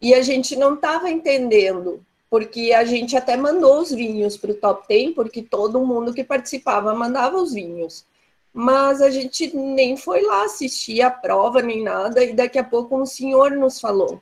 E 0.00 0.14
a 0.14 0.22
gente 0.22 0.56
não 0.56 0.74
estava 0.74 1.10
entendendo, 1.10 2.04
porque 2.28 2.72
a 2.72 2.84
gente 2.84 3.16
até 3.16 3.36
mandou 3.36 3.80
os 3.80 3.90
vinhos 3.90 4.36
para 4.36 4.50
o 4.50 4.54
top 4.54 4.86
10, 4.88 5.14
porque 5.14 5.42
todo 5.42 5.84
mundo 5.84 6.12
que 6.12 6.24
participava 6.24 6.94
mandava 6.94 7.36
os 7.36 7.52
vinhos. 7.52 8.04
Mas 8.52 9.00
a 9.00 9.10
gente 9.10 9.54
nem 9.54 9.96
foi 9.96 10.22
lá 10.22 10.44
assistir 10.44 11.02
a 11.02 11.10
prova 11.10 11.62
nem 11.62 11.82
nada, 11.82 12.24
e 12.24 12.32
daqui 12.32 12.58
a 12.58 12.64
pouco 12.64 13.00
um 13.00 13.06
senhor 13.06 13.52
nos 13.52 13.80
falou: 13.80 14.20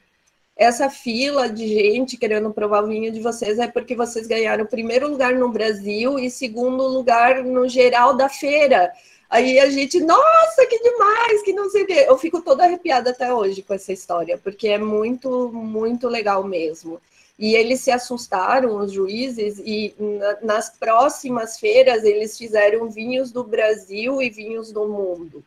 essa 0.57 0.89
fila 0.89 1.49
de 1.49 1.67
gente 1.67 2.17
querendo 2.17 2.53
provar 2.53 2.85
o 2.85 2.87
vinho 2.87 3.11
de 3.11 3.21
vocês 3.21 3.59
é 3.59 3.67
porque 3.67 3.97
vocês 3.97 4.27
ganharam 4.27 4.65
primeiro 4.67 5.09
lugar 5.09 5.35
no 5.35 5.49
Brasil 5.49 6.19
e 6.19 6.31
segundo 6.31 6.87
lugar 6.87 7.43
no 7.43 7.69
geral 7.69 8.15
da 8.15 8.29
feira. 8.29 8.93
Aí 9.29 9.59
a 9.59 9.69
gente, 9.69 9.99
nossa, 10.01 10.67
que 10.67 10.79
demais, 10.79 11.43
que 11.43 11.53
não 11.53 11.69
sei 11.69 11.83
o 11.83 11.87
quê. 11.87 12.05
Eu 12.07 12.17
fico 12.17 12.41
toda 12.41 12.63
arrepiada 12.63 13.11
até 13.11 13.35
hoje 13.35 13.63
com 13.63 13.75
essa 13.75 13.93
história, 13.93 14.39
porque 14.39 14.69
é 14.69 14.79
muito, 14.79 15.51
muito 15.53 16.07
legal 16.07 16.45
mesmo. 16.45 17.01
E 17.37 17.57
eles 17.57 17.81
se 17.81 17.91
assustaram, 17.91 18.77
os 18.77 18.93
juízes, 18.93 19.59
e 19.59 19.93
na, 19.99 20.39
nas 20.41 20.71
próximas 20.71 21.59
feiras 21.59 22.05
eles 22.05 22.39
fizeram 22.39 22.89
vinhos 22.89 23.33
do 23.33 23.43
Brasil 23.43 24.23
e 24.23 24.31
vinhos 24.31 24.71
do 24.71 24.87
mundo. 24.87 25.45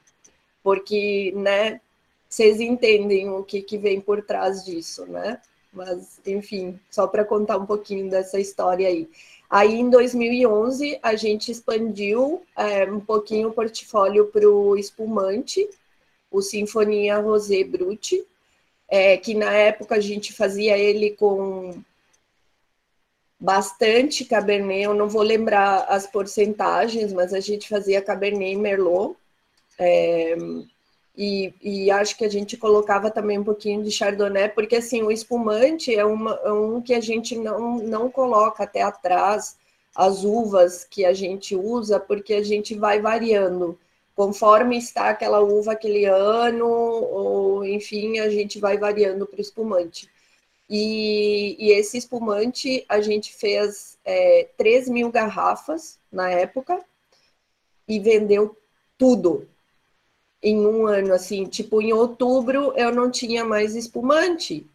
Porque, 0.61 1.31
né, 1.33 1.79
vocês 2.29 2.59
entendem 2.59 3.29
o 3.29 3.43
que, 3.43 3.61
que 3.61 3.77
vem 3.77 4.01
por 4.01 4.21
trás 4.21 4.63
disso, 4.65 5.05
né? 5.05 5.41
Mas, 5.71 6.19
enfim, 6.25 6.79
só 6.89 7.07
para 7.07 7.23
contar 7.23 7.57
um 7.57 7.65
pouquinho 7.65 8.09
dessa 8.09 8.39
história 8.39 8.87
aí. 8.87 9.09
Aí, 9.49 9.75
em 9.75 9.89
2011, 9.89 10.99
a 11.01 11.15
gente 11.15 11.51
expandiu 11.51 12.43
é, 12.55 12.83
um 12.85 12.99
pouquinho 12.99 13.49
o 13.49 13.53
portfólio 13.53 14.27
para 14.27 14.49
o 14.49 14.75
espumante, 14.75 15.69
o 16.29 16.41
Sinfonia 16.41 17.19
Rosé 17.19 17.63
Brut, 17.63 18.25
é, 18.89 19.17
que 19.17 19.33
na 19.33 19.51
época 19.53 19.95
a 19.95 19.99
gente 19.99 20.33
fazia 20.33 20.77
ele 20.77 21.11
com 21.11 21.81
bastante 23.39 24.25
Cabernet, 24.25 24.83
eu 24.83 24.93
não 24.93 25.07
vou 25.07 25.21
lembrar 25.21 25.85
as 25.89 26.07
porcentagens, 26.07 27.13
mas 27.13 27.33
a 27.33 27.39
gente 27.39 27.69
fazia 27.69 28.01
Cabernet 28.01 28.53
e 28.53 28.55
Merlot, 28.55 29.15
é, 29.77 30.35
e, 31.17 31.51
e, 31.63 31.89
acho 31.89 32.15
que 32.15 32.23
a 32.23 32.29
gente 32.29 32.55
colocava 32.55 33.09
também 33.09 33.39
um 33.39 33.43
pouquinho 33.43 33.83
de 33.83 33.89
Chardonnay, 33.89 34.49
porque 34.49 34.75
assim, 34.75 35.01
o 35.01 35.11
espumante 35.11 35.95
é, 35.95 36.05
uma, 36.05 36.39
é 36.43 36.51
um 36.51 36.79
que 36.79 36.93
a 36.93 37.01
gente 37.01 37.35
não, 37.35 37.79
não 37.79 38.07
coloca 38.11 38.63
até 38.63 38.83
atrás 38.83 39.57
as 39.95 40.23
uvas 40.23 40.83
que 40.83 41.03
a 41.03 41.13
gente 41.13 41.55
usa, 41.55 41.99
porque 41.99 42.35
a 42.35 42.43
gente 42.43 42.75
vai 42.75 43.01
variando. 43.01 43.79
Conforme 44.15 44.77
está 44.77 45.09
aquela 45.09 45.41
uva 45.41 45.71
aquele 45.71 46.05
ano, 46.05 46.67
ou 46.67 47.65
enfim, 47.65 48.19
a 48.19 48.29
gente 48.29 48.59
vai 48.59 48.77
variando 48.77 49.25
para 49.25 49.39
o 49.39 49.41
espumante. 49.41 50.07
E, 50.69 51.55
e, 51.57 51.71
esse 51.71 51.97
espumante 51.97 52.85
a 52.87 53.01
gente 53.01 53.33
fez 53.33 53.97
é, 54.05 54.49
3 54.55 54.87
mil 54.89 55.11
garrafas 55.11 55.97
na 56.11 56.29
época 56.29 56.79
e 57.87 57.99
vendeu 57.99 58.55
tudo 58.99 59.47
em 60.41 60.65
um 60.65 60.87
ano, 60.87 61.13
assim, 61.13 61.45
tipo, 61.45 61.81
em 61.81 61.93
outubro 61.93 62.73
eu 62.75 62.93
não 62.93 63.09
tinha 63.09 63.43
mais 63.43 63.75
espumante. 63.75 64.65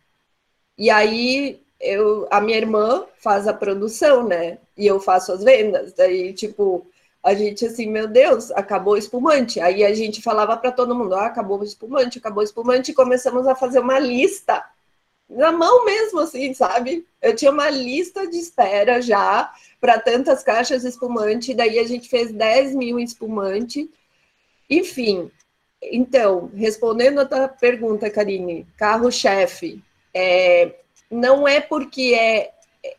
E 0.76 0.90
aí 0.90 1.60
eu, 1.80 2.26
a 2.30 2.40
minha 2.40 2.58
irmã 2.58 3.04
faz 3.18 3.46
a 3.48 3.54
produção, 3.54 4.26
né? 4.26 4.58
E 4.76 4.86
eu 4.86 5.00
faço 5.00 5.32
as 5.32 5.42
vendas. 5.44 5.92
Daí, 5.92 6.32
tipo, 6.32 6.86
a 7.22 7.34
gente 7.34 7.66
assim, 7.66 7.86
meu 7.86 8.08
Deus, 8.08 8.50
acabou 8.52 8.94
o 8.94 8.98
espumante. 8.98 9.60
Aí 9.60 9.84
a 9.84 9.94
gente 9.94 10.22
falava 10.22 10.56
para 10.56 10.72
todo 10.72 10.94
mundo, 10.94 11.14
ah, 11.14 11.26
acabou 11.26 11.60
o 11.60 11.64
espumante, 11.64 12.18
acabou 12.18 12.42
o 12.42 12.44
espumante, 12.44 12.90
e 12.90 12.94
começamos 12.94 13.46
a 13.46 13.54
fazer 13.54 13.80
uma 13.80 13.98
lista 13.98 14.64
na 15.28 15.50
mão 15.52 15.84
mesmo, 15.84 16.20
assim, 16.20 16.52
sabe? 16.54 17.06
Eu 17.20 17.34
tinha 17.34 17.50
uma 17.50 17.70
lista 17.70 18.26
de 18.26 18.38
espera 18.38 19.00
já 19.00 19.52
para 19.80 19.98
tantas 19.98 20.42
caixas 20.42 20.82
de 20.82 20.88
espumante, 20.88 21.54
daí 21.54 21.78
a 21.78 21.86
gente 21.86 22.08
fez 22.08 22.32
10 22.32 22.74
mil 22.74 22.98
espumante. 22.98 23.90
Enfim, 24.68 25.30
então, 25.82 26.50
respondendo 26.54 27.20
a 27.20 27.24
tua 27.24 27.48
pergunta, 27.48 28.08
Karine, 28.08 28.66
carro-chefe, 28.76 29.82
é, 30.14 30.76
não 31.10 31.46
é 31.46 31.60
porque 31.60 32.14
é, 32.14 32.52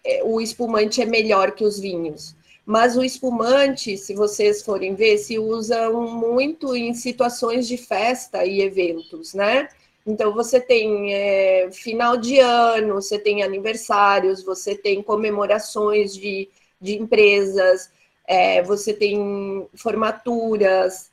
é, 0.04 0.24
o 0.24 0.42
espumante 0.42 1.02
é 1.02 1.06
melhor 1.06 1.52
que 1.52 1.64
os 1.64 1.80
vinhos, 1.80 2.36
Mas 2.66 2.96
o 2.96 3.04
espumante, 3.04 3.98
se 3.98 4.14
vocês 4.16 4.64
forem 4.64 4.96
ver, 4.96 5.18
se 5.18 5.38
usa 5.38 5.90
muito 5.92 6.76
em 6.76 6.94
situações 6.94 7.68
de 7.68 7.76
festa 7.78 8.46
e 8.46 8.62
eventos, 8.62 9.34
né? 9.34 9.68
Então, 10.06 10.34
você 10.34 10.60
tem 10.62 11.14
é, 11.14 11.70
final 11.72 12.18
de 12.18 12.40
ano, 12.40 12.96
você 12.96 13.20
tem 13.20 13.44
aniversários, 13.44 14.44
você 14.44 14.76
tem 14.76 15.02
comemorações 15.04 16.14
de, 16.14 16.50
de 16.80 16.98
empresas, 16.98 17.90
é, 18.28 18.62
você 18.64 18.94
tem 18.94 19.68
formaturas, 19.76 21.12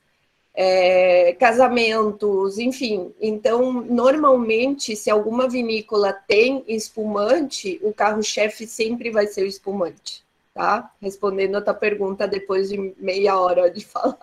é, 0.54 1.33
casamentos, 1.38 2.59
enfim. 2.59 3.12
Então, 3.21 3.73
normalmente, 3.73 4.97
se 4.97 5.11
alguma 5.11 5.49
vinícola 5.49 6.12
tem 6.12 6.64
espumante, 6.66 7.80
o 7.83 7.92
carro-chefe 7.92 8.66
sempre 8.66 9.11
vai 9.11 9.26
ser 9.26 9.42
o 9.42 9.47
espumante, 9.47 10.23
tá? 10.52 10.90
Respondendo 11.00 11.57
a 11.57 11.61
tua 11.61 11.75
pergunta 11.75 12.26
depois 12.26 12.69
de 12.69 12.95
meia 12.99 13.38
hora 13.38 13.71
de 13.71 13.85
falar. 13.87 14.19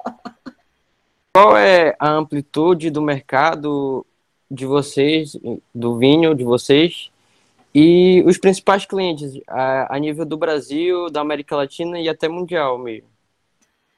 Qual 1.33 1.55
é 1.55 1.95
a 1.99 2.09
amplitude 2.09 2.89
do 2.89 3.01
mercado 3.01 4.05
de 4.49 4.65
vocês, 4.65 5.37
do 5.73 5.97
vinho 5.97 6.33
de 6.33 6.43
vocês, 6.43 7.11
e 7.75 8.23
os 8.25 8.37
principais 8.37 8.85
clientes 8.85 9.39
a, 9.47 9.95
a 9.95 9.99
nível 9.99 10.25
do 10.25 10.35
Brasil, 10.35 11.09
da 11.11 11.21
América 11.21 11.55
Latina 11.55 11.99
e 11.99 12.09
até 12.09 12.27
mundial 12.27 12.77
mesmo? 12.79 13.16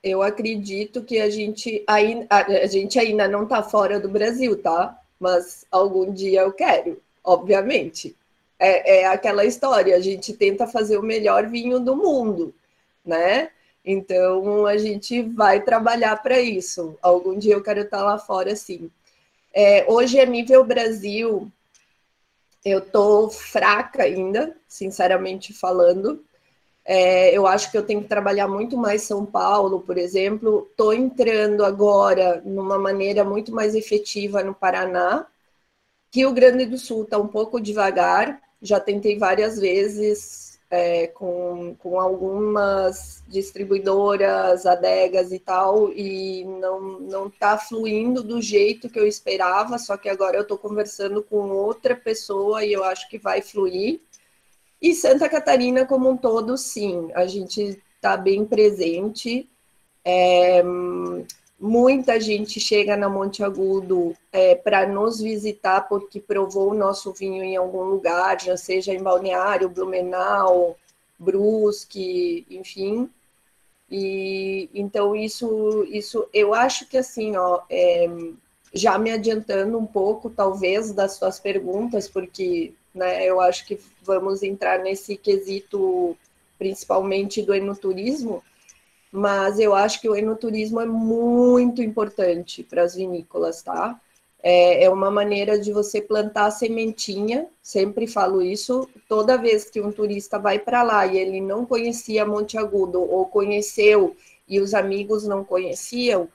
Eu 0.03 0.21
acredito 0.21 1.03
que 1.03 1.19
a 1.19 1.29
gente, 1.29 1.83
ainda, 1.87 2.27
a 2.29 2.67
gente 2.67 2.97
ainda 2.97 3.27
não 3.27 3.43
está 3.43 3.61
fora 3.61 3.99
do 3.99 4.07
Brasil, 4.07 4.61
tá? 4.61 4.97
Mas 5.19 5.65
algum 5.69 6.13
dia 6.13 6.41
eu 6.41 6.53
quero, 6.53 7.01
obviamente. 7.23 8.15
É, 8.57 9.01
é 9.01 9.05
aquela 9.07 9.45
história, 9.45 9.95
a 9.95 9.99
gente 9.99 10.33
tenta 10.33 10.67
fazer 10.67 10.97
o 10.97 11.03
melhor 11.03 11.47
vinho 11.47 11.79
do 11.79 11.95
mundo, 11.95 12.53
né? 13.05 13.49
Então 13.85 14.65
a 14.65 14.77
gente 14.77 15.21
vai 15.21 15.61
trabalhar 15.61 16.15
para 16.21 16.39
isso. 16.39 16.97
Algum 17.01 17.37
dia 17.37 17.53
eu 17.53 17.63
quero 17.63 17.81
estar 17.81 17.99
tá 17.99 18.03
lá 18.03 18.17
fora, 18.19 18.55
sim. 18.55 18.91
É, 19.53 19.85
hoje, 19.87 20.19
a 20.19 20.25
nível 20.25 20.63
Brasil, 20.63 21.51
eu 22.63 22.81
tô 22.81 23.29
fraca 23.29 24.03
ainda, 24.03 24.55
sinceramente 24.67 25.53
falando. 25.53 26.23
É, 26.91 27.37
eu 27.37 27.45
acho 27.45 27.69
que 27.69 27.77
eu 27.77 27.85
tenho 27.85 28.01
que 28.01 28.07
trabalhar 28.07 28.47
muito 28.47 28.75
mais 28.75 29.03
São 29.03 29.23
Paulo, 29.23 29.81
por 29.81 29.95
exemplo. 29.95 30.67
Estou 30.71 30.91
entrando 30.91 31.63
agora 31.63 32.41
numa 32.43 32.79
maneira 32.79 33.23
muito 33.23 33.51
mais 33.51 33.75
efetiva 33.75 34.43
no 34.43 34.55
Paraná. 34.55 35.27
Rio 36.11 36.31
Grande 36.33 36.65
do 36.65 36.79
Sul 36.79 37.03
está 37.03 37.19
um 37.19 37.27
pouco 37.27 37.61
devagar. 37.61 38.41
Já 38.59 38.79
tentei 38.79 39.19
várias 39.19 39.59
vezes 39.59 40.59
é, 40.67 41.05
com, 41.07 41.75
com 41.75 41.99
algumas 41.99 43.23
distribuidoras, 43.27 44.65
adegas 44.65 45.31
e 45.31 45.37
tal, 45.37 45.91
e 45.93 46.43
não 46.43 47.27
está 47.27 47.55
fluindo 47.55 48.23
do 48.23 48.41
jeito 48.41 48.89
que 48.89 48.99
eu 48.99 49.05
esperava, 49.05 49.77
só 49.77 49.95
que 49.95 50.09
agora 50.09 50.37
eu 50.37 50.41
estou 50.41 50.57
conversando 50.57 51.21
com 51.21 51.51
outra 51.51 51.95
pessoa 51.95 52.65
e 52.65 52.73
eu 52.73 52.83
acho 52.83 53.07
que 53.09 53.19
vai 53.19 53.43
fluir. 53.43 54.01
E 54.81 54.93
Santa 54.93 55.27
Catarina 55.27 55.85
como 55.85 56.09
um 56.09 56.17
todo, 56.17 56.57
sim, 56.57 57.09
a 57.13 57.25
gente 57.27 57.81
está 57.97 58.15
bem 58.15 58.45
presente. 58.45 59.49
É, 60.05 60.63
Muita 61.59 62.21
gente 62.21 62.57
chega 62.57 62.95
na 62.95 63.09
Monte 63.09 63.43
Agudo 63.43 64.15
é, 64.31 64.55
para 64.55 64.87
nos 64.87 65.19
visitar 65.19 65.81
porque 65.89 66.21
provou 66.21 66.71
o 66.71 66.73
nosso 66.73 67.11
vinho 67.11 67.43
em 67.43 67.57
algum 67.57 67.83
lugar, 67.83 68.39
já 68.39 68.55
seja 68.55 68.93
em 68.93 69.03
Balneário, 69.03 69.67
Blumenau, 69.67 70.77
Brusque, 71.19 72.45
enfim. 72.49 73.09
E 73.91 74.69
então 74.73 75.13
isso, 75.13 75.83
isso 75.89 76.25
eu 76.33 76.53
acho 76.53 76.87
que 76.87 76.97
assim, 76.97 77.35
ó, 77.35 77.61
é, 77.69 78.07
já 78.73 78.97
me 78.97 79.11
adiantando 79.11 79.77
um 79.77 79.85
pouco, 79.85 80.29
talvez, 80.29 80.91
das 80.91 81.13
suas 81.13 81.39
perguntas, 81.39 82.07
porque 82.07 82.73
né, 82.93 83.25
eu 83.25 83.39
acho 83.39 83.65
que 83.65 83.79
vamos 84.03 84.43
entrar 84.43 84.79
nesse 84.79 85.15
quesito, 85.17 86.15
principalmente 86.57 87.41
do 87.41 87.53
enoturismo 87.53 88.43
mas 89.11 89.59
eu 89.59 89.73
acho 89.73 89.99
que 90.01 90.09
o 90.09 90.15
enoturismo 90.15 90.79
é 90.79 90.85
muito 90.85 91.81
importante 91.81 92.63
para 92.63 92.83
as 92.83 92.95
vinícolas, 92.95 93.61
tá? 93.61 93.99
É, 94.41 94.85
é, 94.85 94.89
uma 94.89 95.11
maneira 95.11 95.59
de 95.59 95.73
você 95.73 96.01
plantar 96.01 96.45
a 96.45 96.51
sementinha, 96.51 97.47
sempre 97.61 98.07
falo 98.07 98.41
isso, 98.41 98.87
toda 99.07 99.37
vez 99.37 99.69
que 99.69 99.81
um 99.81 99.91
turista 99.91 100.39
vai 100.39 100.59
para 100.59 100.81
lá 100.81 101.05
e 101.05 101.17
ele 101.17 101.41
não 101.41 101.65
conhecia 101.65 102.25
Monte 102.25 102.57
Agudo, 102.57 103.01
ou 103.01 103.25
conheceu 103.25 104.15
e 104.47 104.61
os 104.61 104.73
amigos 104.73 105.25
não 105.25 105.43
conheciam, 105.43 106.29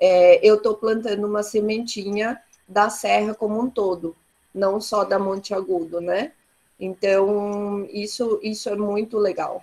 é, 0.00 0.40
eu 0.42 0.56
estou 0.56 0.74
plantando 0.74 1.26
uma 1.26 1.42
sementinha 1.42 2.40
da 2.66 2.88
serra 2.88 3.34
como 3.34 3.60
um 3.60 3.68
todo, 3.68 4.16
não 4.54 4.80
só 4.80 5.04
da 5.04 5.18
Monte 5.18 5.52
Agudo, 5.52 6.00
né? 6.00 6.32
Então, 6.78 7.86
isso, 7.92 8.40
isso 8.42 8.68
é 8.70 8.76
muito 8.76 9.18
legal. 9.18 9.62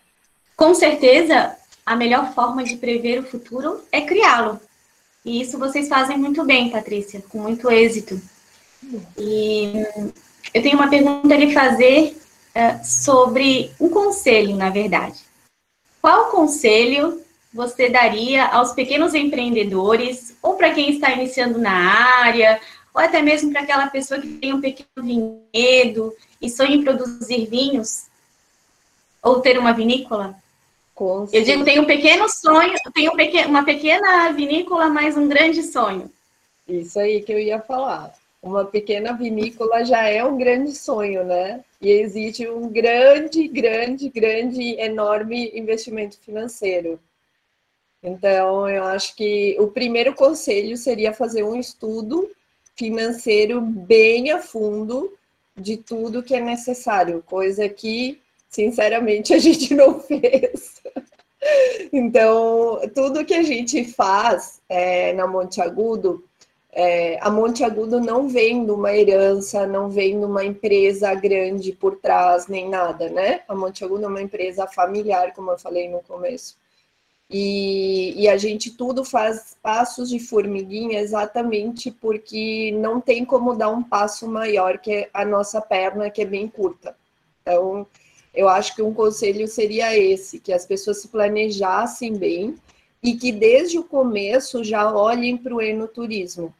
Com 0.55 0.73
certeza, 0.73 1.55
a 1.85 1.95
melhor 1.95 2.33
forma 2.33 2.63
de 2.63 2.77
prever 2.77 3.19
o 3.19 3.27
futuro 3.27 3.81
é 3.91 4.01
criá-lo. 4.01 4.59
E 5.25 5.41
isso 5.41 5.57
vocês 5.57 5.87
fazem 5.87 6.17
muito 6.17 6.45
bem, 6.45 6.69
Patrícia, 6.69 7.23
com 7.27 7.39
muito 7.39 7.71
êxito. 7.71 8.21
E 9.17 9.73
eu 10.53 10.61
tenho 10.61 10.77
uma 10.77 10.89
pergunta 10.89 11.33
a 11.33 11.37
lhe 11.37 11.53
fazer 11.53 12.15
uh, 12.55 12.85
sobre 12.85 13.71
um 13.79 13.89
conselho, 13.89 14.55
na 14.55 14.69
verdade. 14.69 15.19
Qual 16.01 16.29
conselho 16.31 17.21
você 17.57 17.89
daria 17.89 18.45
aos 18.45 18.71
pequenos 18.73 19.15
empreendedores, 19.15 20.37
ou 20.43 20.53
para 20.53 20.71
quem 20.75 20.91
está 20.91 21.11
iniciando 21.11 21.57
na 21.57 21.71
área, 21.71 22.61
ou 22.93 23.01
até 23.01 23.19
mesmo 23.19 23.51
para 23.51 23.61
aquela 23.61 23.87
pessoa 23.87 24.21
que 24.21 24.27
tem 24.27 24.53
um 24.53 24.61
pequeno 24.61 24.87
vinhedo 25.01 26.13
e 26.39 26.51
sonha 26.51 26.75
em 26.75 26.83
produzir 26.83 27.47
vinhos, 27.47 28.05
ou 29.23 29.39
ter 29.39 29.57
uma 29.57 29.73
vinícola? 29.73 30.35
Com 30.93 31.27
eu 31.33 31.43
digo, 31.43 31.63
tem 31.63 31.79
um 31.79 31.85
pequeno 31.85 32.29
sonho, 32.29 32.75
tem 32.93 33.09
um 33.09 33.49
uma 33.49 33.65
pequena 33.65 34.31
vinícola, 34.33 34.87
mas 34.87 35.17
um 35.17 35.27
grande 35.27 35.63
sonho. 35.63 36.11
Isso 36.67 36.99
aí 36.99 37.23
que 37.23 37.33
eu 37.33 37.39
ia 37.39 37.59
falar. 37.59 38.13
Uma 38.39 38.65
pequena 38.65 39.13
vinícola 39.13 39.83
já 39.83 40.07
é 40.07 40.23
um 40.23 40.37
grande 40.37 40.73
sonho, 40.75 41.23
né? 41.23 41.61
E 41.81 41.89
existe 41.89 42.47
um 42.47 42.69
grande, 42.69 43.47
grande, 43.47 44.09
grande, 44.09 44.79
enorme 44.79 45.51
investimento 45.55 46.19
financeiro. 46.19 46.99
Então, 48.01 48.69
eu 48.69 48.83
acho 48.83 49.15
que 49.15 49.57
o 49.59 49.67
primeiro 49.67 50.13
conselho 50.13 50.77
seria 50.77 51.13
fazer 51.13 51.43
um 51.43 51.55
estudo 51.55 52.29
financeiro 52.75 53.59
bem 53.59 54.31
a 54.31 54.39
fundo 54.39 55.13
de 55.55 55.77
tudo 55.77 56.21
que 56.21 56.35
é 56.35 56.39
necessário, 56.39 57.23
coisa 57.25 57.67
que 57.67 58.21
Sinceramente, 58.49 59.33
a 59.35 59.39
gente 59.39 59.73
não 59.73 59.99
fez. 59.99 60.81
Então, 61.91 62.81
tudo 62.95 63.25
que 63.25 63.33
a 63.33 63.43
gente 63.43 63.85
faz 63.85 64.61
é, 64.67 65.13
na 65.13 65.27
Monte 65.27 65.61
Agudo, 65.61 66.23
é, 66.71 67.17
a 67.21 67.29
Monte 67.29 67.63
Agudo 67.63 67.99
não 67.99 68.27
vem 68.27 68.65
de 68.65 68.71
uma 68.71 68.93
herança, 68.93 69.65
não 69.65 69.89
vem 69.89 70.19
de 70.19 70.25
uma 70.25 70.43
empresa 70.43 71.13
grande 71.15 71.71
por 71.71 71.97
trás, 71.97 72.47
nem 72.47 72.69
nada, 72.69 73.09
né? 73.09 73.41
A 73.47 73.55
Monte 73.55 73.83
Agudo 73.83 74.05
é 74.05 74.07
uma 74.07 74.21
empresa 74.21 74.67
familiar, 74.67 75.33
como 75.33 75.51
eu 75.51 75.57
falei 75.57 75.89
no 75.89 76.01
começo. 76.01 76.57
E, 77.29 78.13
e, 78.15 78.29
a 78.29 78.37
gente 78.37 78.71
tudo 78.71 79.03
faz 79.03 79.57
passos 79.61 80.09
de 80.09 80.17
formiguinha 80.17 81.01
exatamente 81.01 81.91
porque 81.91 82.71
não 82.79 83.01
tem 83.01 83.25
como 83.25 83.53
dar 83.53 83.69
um 83.69 83.83
passo 83.83 84.29
maior 84.29 84.77
que 84.77 85.09
a 85.13 85.25
nossa 85.25 85.59
perna, 85.59 86.09
que 86.09 86.21
é 86.21 86.25
bem 86.25 86.47
curta. 86.47 86.95
Então, 87.41 87.85
eu 88.33 88.47
acho 88.47 88.75
que 88.75 88.81
um 88.81 88.93
conselho 88.93 89.45
seria 89.47 89.97
esse, 89.97 90.39
que 90.39 90.53
as 90.53 90.65
pessoas 90.65 91.01
se 91.01 91.09
planejassem 91.09 92.15
bem 92.15 92.55
e 93.03 93.15
que 93.15 93.31
desde 93.31 93.77
o 93.77 93.83
começo 93.83 94.63
já 94.63 94.89
olhem 94.93 95.35
para 95.35 95.55
o 95.55 95.61
enoturismo. 95.61 96.53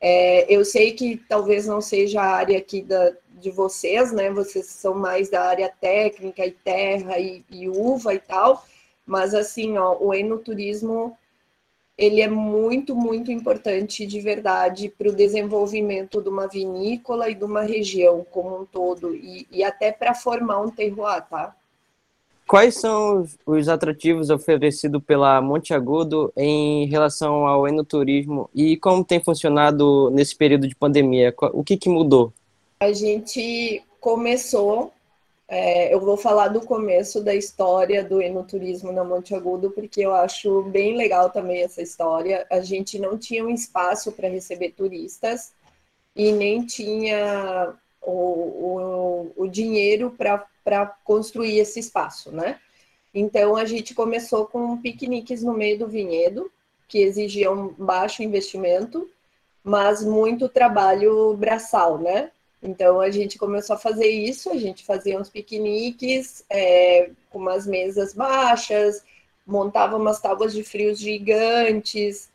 É, 0.00 0.46
eu 0.48 0.64
sei 0.64 0.92
que 0.92 1.16
talvez 1.28 1.66
não 1.66 1.80
seja 1.80 2.22
a 2.22 2.26
área 2.26 2.58
aqui 2.58 2.82
da, 2.82 3.12
de 3.30 3.50
vocês, 3.50 4.12
né? 4.12 4.30
Vocês 4.30 4.66
são 4.66 4.94
mais 4.94 5.28
da 5.28 5.42
área 5.42 5.68
técnica 5.80 6.46
e 6.46 6.52
terra 6.52 7.18
e, 7.18 7.44
e 7.50 7.68
uva 7.68 8.14
e 8.14 8.18
tal, 8.18 8.64
mas 9.08 9.34
assim, 9.34 9.78
ó, 9.78 9.96
o 9.98 10.12
enoturismo 10.12 11.16
ele 11.96 12.20
é 12.20 12.28
muito, 12.28 12.94
muito 12.94 13.32
importante 13.32 14.06
de 14.06 14.20
verdade 14.20 14.88
para 14.96 15.08
o 15.08 15.14
desenvolvimento 15.16 16.22
de 16.22 16.28
uma 16.28 16.46
vinícola 16.46 17.28
e 17.28 17.34
de 17.34 17.42
uma 17.42 17.62
região 17.62 18.24
como 18.30 18.60
um 18.60 18.64
todo, 18.64 19.16
e, 19.16 19.48
e 19.50 19.64
até 19.64 19.90
para 19.90 20.14
formar 20.14 20.60
um 20.60 20.70
terroir, 20.70 21.26
tá? 21.28 21.56
Quais 22.46 22.76
são 22.76 23.26
os 23.44 23.68
atrativos 23.68 24.30
oferecidos 24.30 25.02
pela 25.02 25.40
Monte 25.40 25.74
Agudo 25.74 26.32
em 26.36 26.86
relação 26.86 27.46
ao 27.46 27.66
enoturismo 27.66 28.48
e 28.54 28.76
como 28.76 29.04
tem 29.04 29.22
funcionado 29.22 30.08
nesse 30.10 30.36
período 30.36 30.68
de 30.68 30.74
pandemia? 30.74 31.34
O 31.52 31.64
que, 31.64 31.76
que 31.76 31.88
mudou? 31.88 32.32
A 32.80 32.92
gente 32.92 33.82
começou 34.00 34.92
é, 35.48 35.92
eu 35.92 35.98
vou 35.98 36.18
falar 36.18 36.48
do 36.48 36.60
começo 36.60 37.22
da 37.22 37.34
história 37.34 38.04
do 38.04 38.20
enoturismo 38.20 38.92
na 38.92 39.02
Monte 39.02 39.34
Agudo, 39.34 39.70
porque 39.70 40.02
eu 40.02 40.14
acho 40.14 40.62
bem 40.64 40.94
legal 40.94 41.30
também 41.30 41.62
essa 41.62 41.80
história. 41.80 42.46
A 42.50 42.60
gente 42.60 42.98
não 42.98 43.16
tinha 43.16 43.42
um 43.42 43.48
espaço 43.48 44.12
para 44.12 44.28
receber 44.28 44.72
turistas 44.72 45.54
e 46.14 46.32
nem 46.32 46.66
tinha 46.66 47.74
o, 48.02 48.12
o, 48.12 49.32
o 49.36 49.46
dinheiro 49.48 50.14
para 50.18 50.86
construir 51.02 51.58
esse 51.58 51.80
espaço, 51.80 52.30
né? 52.30 52.60
Então 53.14 53.56
a 53.56 53.64
gente 53.64 53.94
começou 53.94 54.44
com 54.46 54.76
piqueniques 54.76 55.42
no 55.42 55.54
meio 55.54 55.78
do 55.78 55.88
vinhedo, 55.88 56.52
que 56.86 56.98
exigiam 56.98 57.74
baixo 57.78 58.22
investimento, 58.22 59.08
mas 59.64 60.04
muito 60.04 60.46
trabalho 60.46 61.34
braçal, 61.34 61.96
né? 61.96 62.30
Então 62.62 63.00
a 63.00 63.10
gente 63.10 63.38
começou 63.38 63.76
a 63.76 63.78
fazer 63.78 64.08
isso, 64.08 64.50
a 64.50 64.56
gente 64.56 64.84
fazia 64.84 65.18
uns 65.18 65.28
piqueniques 65.28 66.44
é, 66.50 67.10
com 67.30 67.38
umas 67.38 67.66
mesas 67.66 68.12
baixas, 68.12 69.02
montava 69.46 69.96
umas 69.96 70.20
tábuas 70.20 70.52
de 70.52 70.64
frios 70.64 70.98
gigantes, 70.98 72.28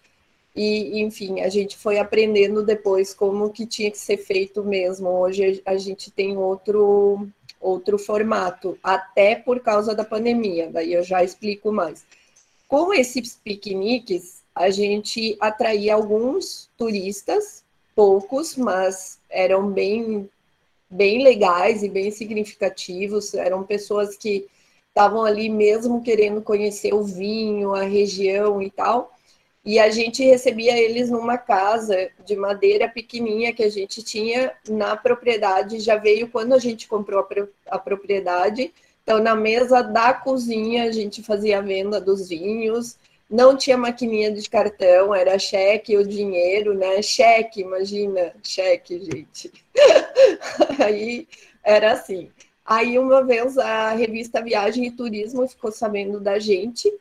e 0.55 1.01
enfim, 1.01 1.41
a 1.41 1.49
gente 1.49 1.75
foi 1.77 1.97
aprendendo 1.97 2.63
depois 2.63 3.13
como 3.13 3.49
que 3.49 3.65
tinha 3.65 3.89
que 3.89 3.97
ser 3.97 4.17
feito 4.17 4.63
mesmo. 4.63 5.09
Hoje 5.09 5.61
a 5.65 5.75
gente 5.77 6.11
tem 6.11 6.37
outro 6.37 7.27
outro 7.59 7.97
formato, 7.97 8.77
até 8.83 9.35
por 9.35 9.61
causa 9.61 9.95
da 9.95 10.03
pandemia, 10.03 10.69
daí 10.69 10.93
eu 10.93 11.01
já 11.01 11.23
explico 11.23 11.71
mais. 11.71 12.05
Com 12.67 12.93
esses 12.93 13.39
piqueniques, 13.41 14.41
a 14.53 14.69
gente 14.69 15.37
atraía 15.39 15.95
alguns 15.95 16.69
turistas, 16.77 17.62
poucos, 17.95 18.55
mas 18.55 19.19
eram 19.29 19.69
bem, 19.69 20.29
bem 20.89 21.23
legais 21.23 21.83
e 21.83 21.89
bem 21.89 22.11
significativos. 22.11 23.33
Eram 23.33 23.63
pessoas 23.63 24.15
que 24.17 24.47
estavam 24.89 25.23
ali 25.23 25.49
mesmo 25.49 26.03
querendo 26.03 26.41
conhecer 26.41 26.93
o 26.93 27.03
vinho, 27.03 27.73
a 27.73 27.83
região 27.83 28.61
e 28.61 28.69
tal. 28.69 29.11
E 29.65 29.79
a 29.79 29.89
gente 29.89 30.23
recebia 30.23 30.77
eles 30.77 31.09
numa 31.09 31.37
casa 31.37 32.09
de 32.25 32.35
madeira 32.35 32.89
pequenininha 32.89 33.53
que 33.53 33.63
a 33.63 33.69
gente 33.69 34.03
tinha 34.03 34.51
na 34.67 34.95
propriedade. 34.95 35.79
Já 35.79 35.95
veio 35.95 36.29
quando 36.29 36.53
a 36.53 36.59
gente 36.59 36.87
comprou 36.87 37.25
a, 37.67 37.79
propriedade. 37.79 38.73
Então, 39.03 39.19
na 39.19 39.35
mesa 39.35 39.81
da 39.81 40.13
cozinha, 40.13 40.83
a 40.83 40.91
gente 40.91 41.23
fazia 41.23 41.59
a 41.59 41.61
venda 41.61 41.99
dos 41.99 42.27
vinhos 42.27 42.97
não 43.33 43.57
tinha 43.57 43.75
maquininha 43.75 44.31
de 44.31 44.47
cartão, 44.47 45.13
era 45.13 45.39
cheque 45.39 45.97
ou 45.97 46.03
dinheiro, 46.03 46.75
né? 46.75 47.01
Cheque, 47.01 47.61
imagina, 47.61 48.31
cheque, 48.43 48.99
gente. 49.03 49.51
Aí 50.77 51.27
era 51.63 51.93
assim. 51.93 52.29
Aí 52.63 52.99
uma 52.99 53.23
vez 53.23 53.57
a 53.57 53.93
revista 53.93 54.39
Viagem 54.39 54.85
e 54.85 54.91
Turismo 54.91 55.47
ficou 55.47 55.71
sabendo 55.71 56.19
da 56.19 56.37
gente 56.37 56.93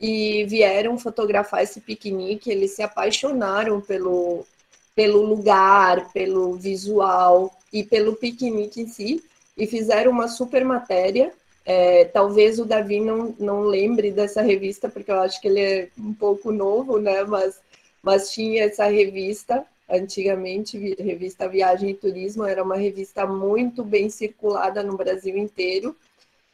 e 0.00 0.44
vieram 0.44 0.96
fotografar 0.96 1.64
esse 1.64 1.80
piquenique. 1.80 2.48
Eles 2.48 2.76
se 2.76 2.82
apaixonaram 2.84 3.80
pelo, 3.80 4.46
pelo 4.94 5.20
lugar, 5.20 6.12
pelo 6.12 6.54
visual 6.54 7.52
e 7.72 7.82
pelo 7.82 8.14
piquenique 8.14 8.82
em 8.82 8.86
si 8.86 9.20
e 9.58 9.66
fizeram 9.66 10.12
uma 10.12 10.28
super 10.28 10.64
matéria 10.64 11.32
é, 11.64 12.04
talvez 12.06 12.58
o 12.58 12.64
Davi 12.64 13.00
não, 13.00 13.34
não 13.38 13.62
lembre 13.62 14.10
dessa 14.10 14.42
revista, 14.42 14.88
porque 14.88 15.10
eu 15.10 15.20
acho 15.20 15.40
que 15.40 15.48
ele 15.48 15.60
é 15.60 15.88
um 15.98 16.12
pouco 16.12 16.50
novo, 16.50 16.98
né? 16.98 17.22
Mas, 17.24 17.60
mas 18.02 18.32
tinha 18.32 18.64
essa 18.64 18.86
revista, 18.86 19.64
antigamente, 19.88 20.76
revista 20.94 21.48
Viagem 21.48 21.90
e 21.90 21.94
Turismo, 21.94 22.44
era 22.44 22.62
uma 22.62 22.76
revista 22.76 23.26
muito 23.26 23.84
bem 23.84 24.10
circulada 24.10 24.82
no 24.82 24.96
Brasil 24.96 25.36
inteiro. 25.36 25.96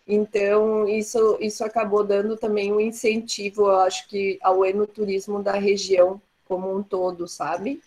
Então, 0.06 0.88
isso, 0.88 1.36
isso 1.40 1.64
acabou 1.64 2.02
dando 2.04 2.36
também 2.36 2.72
um 2.72 2.80
incentivo, 2.80 3.66
eu 3.66 3.76
acho 3.76 4.08
que, 4.08 4.38
ao 4.42 4.64
enoturismo 4.64 5.42
da 5.42 5.52
região 5.52 6.20
como 6.46 6.74
um 6.74 6.82
todo, 6.82 7.28
sabe? 7.28 7.80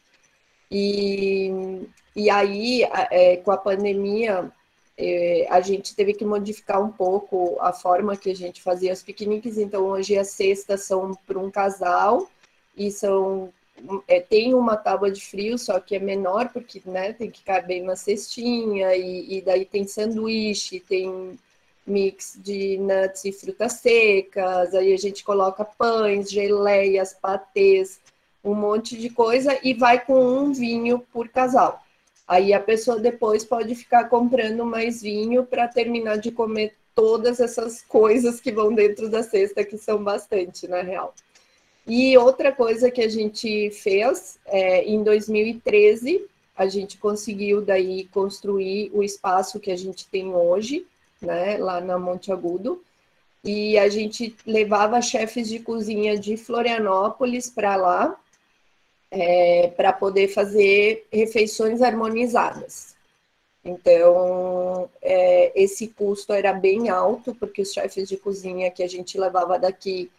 E, 0.69 1.51
e 2.15 2.29
aí, 2.29 2.84
é, 3.12 3.38
com 3.38 3.51
a 3.51 3.57
pandemia, 3.57 4.51
é, 5.01 5.47
a 5.49 5.59
gente 5.61 5.95
teve 5.95 6.13
que 6.13 6.23
modificar 6.23 6.81
um 6.81 6.91
pouco 6.91 7.57
a 7.59 7.73
forma 7.73 8.15
que 8.15 8.29
a 8.29 8.35
gente 8.35 8.61
fazia 8.61 8.93
os 8.93 9.01
piqueniques. 9.01 9.57
Então, 9.57 9.85
hoje 9.85 10.17
as 10.17 10.29
cestas 10.29 10.83
são 10.83 11.17
para 11.25 11.39
um 11.39 11.49
casal 11.49 12.29
e 12.77 12.91
são 12.91 13.51
é, 14.07 14.19
tem 14.19 14.53
uma 14.53 14.77
tábua 14.77 15.09
de 15.09 15.21
frio, 15.21 15.57
só 15.57 15.79
que 15.79 15.95
é 15.95 15.99
menor, 15.99 16.49
porque 16.53 16.81
né, 16.85 17.13
tem 17.13 17.31
que 17.31 17.43
caber 17.43 17.81
na 17.81 17.95
cestinha, 17.95 18.95
e, 18.95 19.37
e, 19.37 19.41
daí 19.41 19.65
tem 19.65 19.87
sanduíche, 19.87 20.79
tem 20.79 21.39
mix 21.85 22.37
de 22.37 22.77
nuts 22.77 23.25
e 23.25 23.31
frutas 23.31 23.73
secas, 23.73 24.75
aí 24.75 24.93
a 24.93 24.97
gente 24.97 25.23
coloca 25.23 25.65
pães, 25.65 26.29
geleias, 26.29 27.13
patês, 27.13 27.99
um 28.43 28.53
monte 28.53 28.95
de 28.95 29.09
coisa, 29.09 29.57
e 29.63 29.73
vai 29.73 30.03
com 30.05 30.23
um 30.23 30.53
vinho 30.53 30.99
por 31.11 31.27
casal. 31.29 31.81
Aí 32.32 32.54
a 32.54 32.62
pessoa 32.62 32.98
depois 32.98 33.44
pode 33.44 33.76
ficar 33.76 34.06
comprando 34.06 34.65
mais 34.65 35.02
vinho 35.02 35.44
para 35.44 35.67
terminar 35.67 36.17
de 36.17 36.32
comer 36.32 36.74
todas 36.96 37.41
essas 37.41 37.82
coisas 37.82 38.39
que 38.39 38.54
vão 38.54 38.74
dentro 38.74 39.10
da 39.10 39.22
cesta, 39.22 39.65
que 39.65 39.78
são 39.78 40.02
bastante, 40.02 40.65
na 40.65 40.82
real. 40.82 41.13
E 41.86 42.17
outra 42.17 42.50
coisa 42.50 42.89
que 42.89 43.02
a 43.02 43.10
gente 43.10 43.70
fez, 43.72 44.39
é, 44.46 44.82
em 44.86 45.04
2013, 45.04 46.26
a 46.56 46.67
gente 46.67 46.98
conseguiu 46.98 47.60
daí 47.60 48.06
construir 48.13 48.89
o 48.94 49.04
espaço 49.04 49.60
que 49.60 49.70
a 49.70 49.78
gente 49.78 50.08
tem 50.08 50.34
hoje, 50.34 50.88
né, 51.22 51.58
lá 51.58 51.82
na 51.82 52.00
Monte 52.00 52.32
Agudo, 52.32 52.82
e 53.44 53.78
a 53.78 53.89
gente 53.89 54.34
levava 54.48 55.02
chefes 55.02 55.50
de 55.50 55.60
cozinha 55.60 56.17
de 56.17 56.38
Florianópolis 56.38 57.50
para 57.50 57.76
lá, 57.76 58.17
é, 59.12 59.67
para 59.76 59.91
poder 59.91 60.30
fazer 60.30 61.06
refeições 61.12 61.82
harmonizadas. 61.82 62.95
Então, 63.63 64.89
é, 65.02 65.52
esse 65.54 65.88
custo 65.89 66.34
era 66.34 66.52
bem 66.54 66.89
alto, 66.89 67.36
porque 67.36 67.62
os 67.62 67.74
chefes 67.74 68.08
de 68.10 68.17
cozinha 68.17 68.71
que 68.71 68.82
a 68.82 68.88
gente 68.88 69.19
levava 69.19 69.60
daqui 69.60 70.10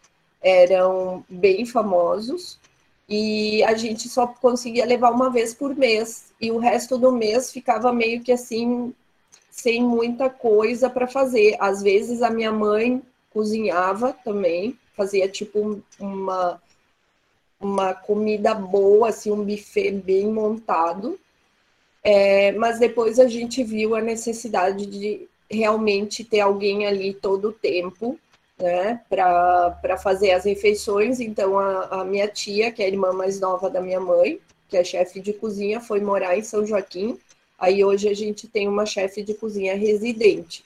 eram 0.40 1.24
bem 1.28 1.64
famosos, 1.64 2.58
e 3.08 3.62
a 3.64 3.74
gente 3.74 4.08
só 4.08 4.26
conseguia 4.26 4.86
levar 4.86 5.10
uma 5.10 5.30
vez 5.30 5.52
por 5.52 5.74
mês, 5.74 6.32
e 6.40 6.52
o 6.52 6.58
resto 6.58 6.96
do 6.96 7.10
mês 7.10 7.50
ficava 7.50 7.92
meio 7.92 8.22
que 8.22 8.30
assim, 8.30 8.94
sem 9.50 9.82
muita 9.82 10.30
coisa 10.30 10.88
para 10.88 11.08
fazer. 11.08 11.56
Às 11.58 11.82
vezes 11.82 12.22
a 12.22 12.30
minha 12.30 12.52
mãe 12.52 13.02
cozinhava 13.30 14.12
também, 14.24 14.78
fazia 14.96 15.28
tipo 15.28 15.82
uma 15.98 16.61
uma 17.62 17.94
comida 17.94 18.54
boa, 18.54 19.08
assim, 19.08 19.30
um 19.30 19.44
buffet 19.44 19.92
bem 19.92 20.26
montado. 20.26 21.18
É, 22.04 22.52
mas 22.52 22.78
depois 22.78 23.18
a 23.18 23.28
gente 23.28 23.62
viu 23.62 23.94
a 23.94 24.00
necessidade 24.00 24.86
de 24.86 25.28
realmente 25.50 26.24
ter 26.24 26.40
alguém 26.40 26.86
ali 26.86 27.14
todo 27.14 27.48
o 27.48 27.52
tempo, 27.52 28.18
né, 28.58 29.00
para 29.08 29.98
fazer 30.02 30.32
as 30.32 30.44
refeições. 30.44 31.20
Então, 31.20 31.58
a, 31.58 32.00
a, 32.00 32.04
minha 32.04 32.26
tia, 32.26 32.72
que 32.72 32.82
é 32.82 32.86
a 32.86 32.88
irmã 32.88 33.12
mais 33.12 33.38
nova 33.38 33.70
da 33.70 33.80
minha 33.80 34.00
mãe, 34.00 34.40
que 34.68 34.76
é 34.76 34.82
chefe 34.82 35.20
de 35.20 35.32
cozinha, 35.32 35.80
foi 35.80 36.00
morar 36.00 36.36
em 36.36 36.42
São 36.42 36.66
Joaquim. 36.66 37.18
Aí 37.58 37.84
hoje 37.84 38.08
a 38.08 38.14
gente 38.14 38.48
tem 38.48 38.66
uma 38.66 38.86
chefe 38.86 39.22
de 39.22 39.34
cozinha 39.34 39.76
residente. 39.76 40.64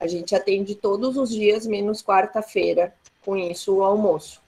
A 0.00 0.06
gente 0.06 0.34
atende 0.34 0.74
todos 0.74 1.16
os 1.16 1.30
dias, 1.30 1.66
menos 1.66 2.02
quarta-feira, 2.02 2.94
com 3.24 3.36
isso 3.36 3.74
o 3.74 3.82
almoço. 3.82 4.40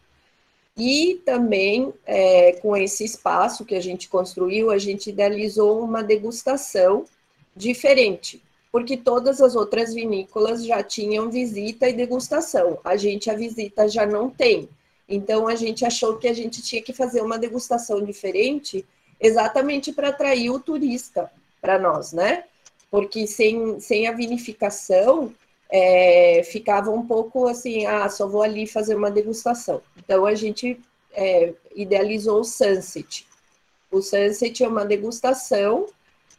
E 0.77 1.21
também, 1.25 1.93
é, 2.07 2.53
com 2.53 2.77
esse 2.77 3.05
espaço 3.05 3.65
que 3.65 3.75
a 3.75 3.81
gente 3.81 4.09
construiu, 4.09 4.71
a 4.71 4.79
gente 4.79 5.11
idealizou 5.11 5.83
uma 5.83 6.03
degustação 6.03 7.05
diferente, 7.55 8.43
porque 8.73 8.97
todas 8.97 9.41
as 9.41 9.55
outras 9.55 9.93
vinícolas 9.93 10.65
já 10.65 10.83
tinham 10.83 11.31
visita 11.31 11.89
e 11.89 11.93
degustação. 11.93 12.79
A 12.85 12.97
gente, 12.97 13.31
a 13.31 13.35
visita 13.35 13.89
já 13.89 14.07
não 14.07 14.31
tem. 14.31 14.69
Então, 15.09 15.49
a 15.49 15.57
gente 15.57 15.85
achou 15.85 16.17
que 16.17 16.29
a 16.29 16.33
gente 16.33 16.63
tinha 16.63 16.81
que 16.81 16.93
fazer 16.93 17.21
uma 17.21 17.37
degustação 17.37 18.03
diferente, 18.03 18.87
exatamente 19.21 19.93
para 19.93 20.11
atrair 20.11 20.51
o 20.51 20.61
turista 20.61 21.31
para 21.61 21.79
nós, 21.79 22.13
né? 22.13 22.45
Porque 22.91 23.27
sem, 23.27 23.81
sem 23.81 24.07
a 24.07 24.13
vinificação, 24.13 25.33
é, 25.71 26.43
ficava 26.45 26.91
um 26.91 27.07
pouco 27.07 27.47
assim, 27.47 27.87
ah, 27.87 28.09
só 28.09 28.27
vou 28.27 28.43
ali 28.43 28.67
fazer 28.67 28.97
uma 28.97 29.11
degustação. 29.11 29.81
Então 29.97 30.27
a 30.27 30.35
gente 30.35 30.81
é, 31.13 31.55
idealizou 31.75 32.41
o 32.41 32.45
Sunset. 32.45 33.27
O 33.91 34.03
Sunset 34.03 34.65
é 34.65 34.69
uma 34.69 34.85
degustação 34.85 35.87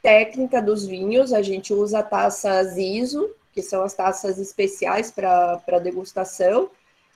técnica 0.02 0.62
dos 0.62 0.86
vinhos, 0.86 1.32
a 1.32 1.42
gente 1.42 1.74
usa 1.74 2.02
taças 2.02 2.78
ISO, 2.78 3.30
que 3.54 3.62
são 3.62 3.84
as 3.84 3.94
taças 3.94 4.40
especiais 4.40 5.12
para 5.12 5.80
degustação, 5.82 6.70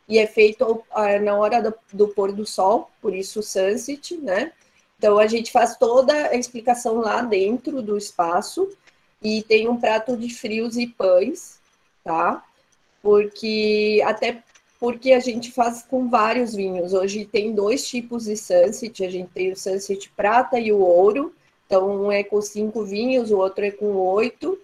e 0.07 0.19
é 0.19 0.27
feito 0.27 0.83
na 1.23 1.35
hora 1.35 1.61
do, 1.61 1.73
do 1.91 2.07
pôr 2.09 2.31
do 2.31 2.45
sol, 2.45 2.91
por 3.01 3.15
isso 3.15 3.39
o 3.39 3.43
Sunset, 3.43 4.17
né? 4.17 4.51
Então 4.97 5.17
a 5.17 5.25
gente 5.25 5.51
faz 5.51 5.77
toda 5.77 6.13
a 6.13 6.35
explicação 6.35 6.97
lá 6.97 7.21
dentro 7.21 7.81
do 7.81 7.97
espaço, 7.97 8.69
e 9.21 9.41
tem 9.41 9.67
um 9.67 9.77
prato 9.77 10.15
de 10.15 10.29
frios 10.29 10.77
e 10.77 10.85
pães, 10.85 11.54
tá? 12.05 12.45
Porque 13.01 14.01
até 14.05 14.41
porque 14.79 15.13
a 15.13 15.19
gente 15.19 15.51
faz 15.51 15.81
com 15.81 16.09
vários 16.09 16.53
vinhos. 16.53 16.93
Hoje 16.93 17.25
tem 17.25 17.53
dois 17.53 17.87
tipos 17.87 18.25
de 18.25 18.37
Sunset, 18.37 19.03
a 19.03 19.09
gente 19.09 19.31
tem 19.31 19.51
o 19.51 19.57
Sunset 19.57 20.09
prata 20.11 20.59
e 20.59 20.71
o 20.71 20.79
ouro. 20.79 21.33
Então, 21.65 21.89
um 21.89 22.11
é 22.11 22.23
com 22.23 22.39
cinco 22.41 22.83
vinhos, 22.83 23.31
o 23.31 23.37
outro 23.37 23.65
é 23.65 23.71
com 23.71 23.95
oito. 23.95 24.59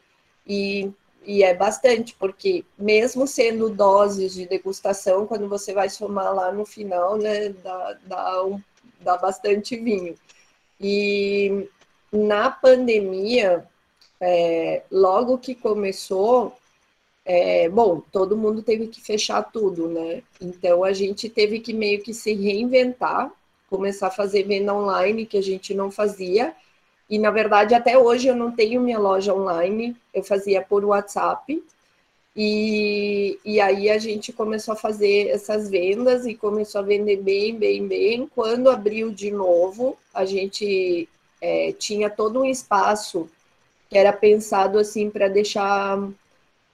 E, 0.46 0.92
e 1.26 1.44
é 1.44 1.54
bastante, 1.54 2.16
porque 2.20 2.64
mesmo 2.78 3.26
sendo 3.26 3.70
doses 3.70 4.34
de 4.34 4.46
degustação, 4.46 5.26
quando 5.26 5.48
você 5.48 5.74
vai 5.74 5.90
somar 5.90 6.36
lá 6.36 6.52
no 6.52 6.66
final, 6.66 7.18
né, 7.18 7.50
dá, 7.50 7.98
dá, 8.06 8.46
um, 8.46 8.62
dá 9.00 9.18
bastante 9.18 9.76
vinho. 9.78 10.16
E 10.80 11.68
na 12.12 12.52
pandemia, 12.52 13.66
é, 14.20 14.84
logo 14.92 15.38
que 15.38 15.56
começou, 15.56 16.56
é, 17.24 17.70
bom, 17.70 18.02
todo 18.12 18.38
mundo 18.38 18.64
teve 18.64 18.88
que 18.88 19.02
fechar 19.02 19.44
tudo, 19.44 19.88
né? 19.88 20.24
Então 20.40 20.84
a 20.84 20.92
gente 20.94 21.30
teve 21.30 21.60
que 21.60 21.74
meio 21.74 22.02
que 22.02 22.14
se 22.14 22.34
reinventar, 22.34 23.32
começar 23.70 24.08
a 24.08 24.12
fazer 24.12 24.44
venda 24.44 24.74
online 24.74 25.26
que 25.26 25.38
a 25.38 25.44
gente 25.44 25.74
não 25.74 25.92
fazia. 25.92 26.56
E 27.10 27.20
na 27.20 27.30
verdade 27.30 27.76
até 27.76 27.98
hoje 27.98 28.28
eu 28.28 28.36
não 28.36 28.52
tenho 28.52 28.82
minha 28.82 29.00
loja 29.00 29.34
online, 29.34 29.96
eu 30.14 30.24
fazia 30.24 30.62
por 30.62 30.84
WhatsApp. 30.84 31.64
E, 32.36 33.38
e 33.44 33.60
aí 33.60 33.90
a 33.90 33.98
gente 33.98 34.32
começou 34.32 34.74
a 34.74 34.78
fazer 34.78 35.28
essas 35.28 35.70
vendas 35.70 36.26
e 36.26 36.34
começou 36.34 36.80
a 36.80 36.84
vender 36.84 37.18
bem, 37.18 37.56
bem, 37.58 37.88
bem. 37.88 38.30
Quando 38.34 38.70
abriu 38.70 39.12
de 39.12 39.30
novo, 39.32 39.98
a 40.14 40.24
gente 40.24 41.10
é, 41.42 41.74
tinha 41.74 42.10
todo 42.10 42.42
um 42.42 42.46
espaço 42.46 43.30
que 43.90 43.98
era 43.98 44.14
pensado 44.14 44.80
assim 44.80 45.10
para 45.10 45.28
deixar 45.28 46.00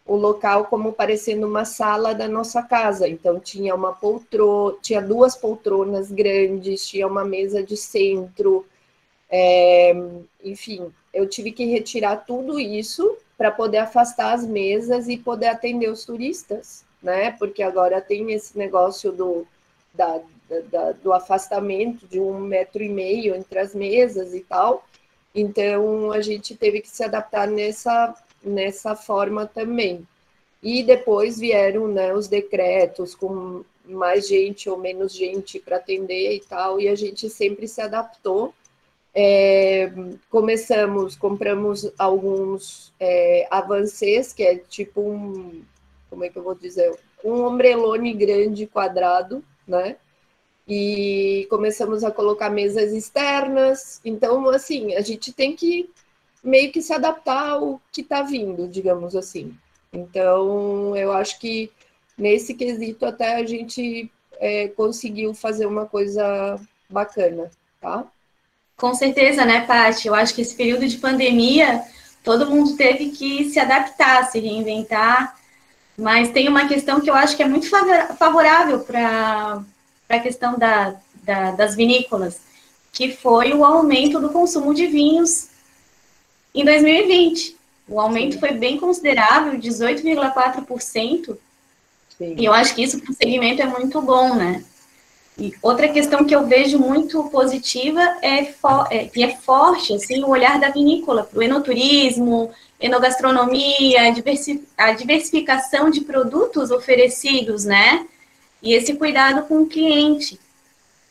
o 0.07 0.15
local 0.15 0.65
como 0.65 0.93
parecendo 0.93 1.45
uma 1.45 1.65
sala 1.65 2.15
da 2.15 2.27
nossa 2.27 2.63
casa. 2.63 3.07
Então 3.07 3.39
tinha 3.39 3.75
uma 3.75 3.93
poltrona, 3.93 4.77
tinha 4.81 5.01
duas 5.01 5.35
poltronas 5.35 6.11
grandes, 6.11 6.87
tinha 6.87 7.05
uma 7.05 7.25
mesa 7.25 7.61
de 7.61 7.75
centro, 7.75 8.65
é, 9.29 9.93
enfim, 10.43 10.91
eu 11.13 11.27
tive 11.27 11.51
que 11.51 11.65
retirar 11.65 12.17
tudo 12.17 12.59
isso 12.59 13.17
para 13.37 13.51
poder 13.51 13.79
afastar 13.79 14.33
as 14.33 14.45
mesas 14.45 15.07
e 15.07 15.17
poder 15.17 15.47
atender 15.47 15.89
os 15.89 16.05
turistas, 16.05 16.85
né? 17.01 17.31
Porque 17.31 17.61
agora 17.61 18.01
tem 18.01 18.31
esse 18.31 18.57
negócio 18.57 19.11
do, 19.11 19.45
da, 19.93 20.21
da, 20.71 20.91
do 20.93 21.13
afastamento 21.13 22.07
de 22.07 22.19
um 22.19 22.39
metro 22.39 22.81
e 22.81 22.89
meio 22.89 23.35
entre 23.35 23.59
as 23.59 23.75
mesas 23.75 24.33
e 24.33 24.39
tal. 24.39 24.85
Então 25.35 26.11
a 26.11 26.21
gente 26.21 26.55
teve 26.55 26.81
que 26.81 26.89
se 26.89 27.03
adaptar 27.03 27.47
nessa 27.47 28.15
nessa 28.43 28.95
forma 28.95 29.45
também. 29.45 30.07
E 30.61 30.83
depois 30.83 31.39
vieram 31.39 31.87
né, 31.87 32.13
os 32.13 32.27
decretos 32.27 33.13
com 33.13 33.63
mais 33.85 34.27
gente 34.27 34.69
ou 34.69 34.77
menos 34.77 35.13
gente 35.13 35.59
para 35.59 35.77
atender 35.77 36.35
e 36.35 36.39
tal, 36.41 36.79
e 36.79 36.87
a 36.87 36.95
gente 36.95 37.29
sempre 37.29 37.67
se 37.67 37.81
adaptou. 37.81 38.53
É, 39.13 39.91
começamos, 40.29 41.15
compramos 41.15 41.91
alguns 41.97 42.93
é, 42.99 43.47
que 44.35 44.43
é 44.43 44.57
tipo 44.57 45.01
um, 45.01 45.63
como 46.09 46.23
é 46.23 46.29
que 46.29 46.37
eu 46.37 46.43
vou 46.43 46.53
dizer, 46.53 46.97
um 47.23 47.45
ombrelone 47.45 48.13
grande 48.13 48.67
quadrado, 48.67 49.43
né? 49.67 49.95
E 50.67 51.47
começamos 51.49 52.03
a 52.03 52.11
colocar 52.11 52.49
mesas 52.49 52.91
externas. 52.91 54.01
Então, 54.03 54.49
assim, 54.49 54.95
a 54.95 55.01
gente 55.01 55.31
tem 55.31 55.55
que 55.55 55.89
meio 56.43 56.71
que 56.71 56.81
se 56.81 56.93
adaptar 56.93 57.51
ao 57.51 57.81
que 57.91 58.01
está 58.01 58.21
vindo, 58.21 58.67
digamos 58.67 59.15
assim. 59.15 59.55
Então, 59.91 60.95
eu 60.95 61.11
acho 61.11 61.39
que 61.39 61.71
nesse 62.17 62.53
quesito 62.53 63.05
até 63.05 63.35
a 63.35 63.45
gente 63.45 64.11
é, 64.39 64.67
conseguiu 64.69 65.33
fazer 65.33 65.65
uma 65.65 65.85
coisa 65.85 66.59
bacana, 66.89 67.49
tá? 67.79 68.05
Com 68.75 68.93
certeza, 68.93 69.43
né, 69.43 69.65
Paty? 69.65 70.07
Eu 70.07 70.15
acho 70.15 70.33
que 70.35 70.41
esse 70.41 70.55
período 70.55 70.87
de 70.87 70.97
pandemia, 70.97 71.83
todo 72.23 72.49
mundo 72.49 72.75
teve 72.75 73.09
que 73.09 73.49
se 73.49 73.59
adaptar, 73.59 74.29
se 74.29 74.39
reinventar, 74.39 75.35
mas 75.97 76.29
tem 76.29 76.47
uma 76.47 76.67
questão 76.67 77.01
que 77.01 77.09
eu 77.09 77.15
acho 77.15 77.35
que 77.35 77.41
é 77.41 77.47
muito 77.47 77.67
favorável 77.69 78.81
para 78.81 79.63
a 80.07 80.19
questão 80.19 80.57
da, 80.59 80.95
da, 81.23 81.51
das 81.51 81.75
vinícolas, 81.75 82.39
que 82.93 83.11
foi 83.11 83.51
o 83.53 83.65
aumento 83.65 84.19
do 84.19 84.29
consumo 84.29 84.73
de 84.75 84.85
vinhos 84.85 85.49
em 86.53 86.65
2020. 86.65 87.57
O 87.87 87.99
aumento 87.99 88.33
Sim. 88.33 88.39
foi 88.39 88.51
bem 88.51 88.77
considerável, 88.77 89.57
18,4%. 89.59 91.37
E 92.19 92.45
eu 92.45 92.51
acho 92.51 92.73
que 92.73 92.83
isso 92.83 92.99
para 92.99 93.11
o 93.11 93.15
segmento 93.15 93.61
é 93.61 93.65
muito 93.65 94.01
bom, 94.01 94.35
né? 94.35 94.63
E 95.39 95.53
outra 95.61 95.87
questão 95.87 96.25
que 96.25 96.35
eu 96.35 96.47
vejo 96.47 96.79
muito 96.79 97.23
positiva 97.25 98.01
é, 98.23 98.39
é 98.89 99.05
que 99.05 99.23
é 99.23 99.35
forte 99.35 99.93
assim, 99.93 100.23
o 100.23 100.29
olhar 100.29 100.59
da 100.59 100.69
vinícola 100.69 101.23
para 101.23 101.39
o 101.39 101.43
enoturismo, 101.43 102.51
enogastronomia, 102.79 104.07
a, 104.07 104.09
diversi 104.09 104.67
a 104.75 104.93
diversificação 104.93 105.91
de 105.91 106.01
produtos 106.01 106.71
oferecidos, 106.71 107.65
né? 107.65 108.07
E 108.63 108.73
esse 108.73 108.95
cuidado 108.95 109.43
com 109.47 109.61
o 109.61 109.67
cliente, 109.67 110.39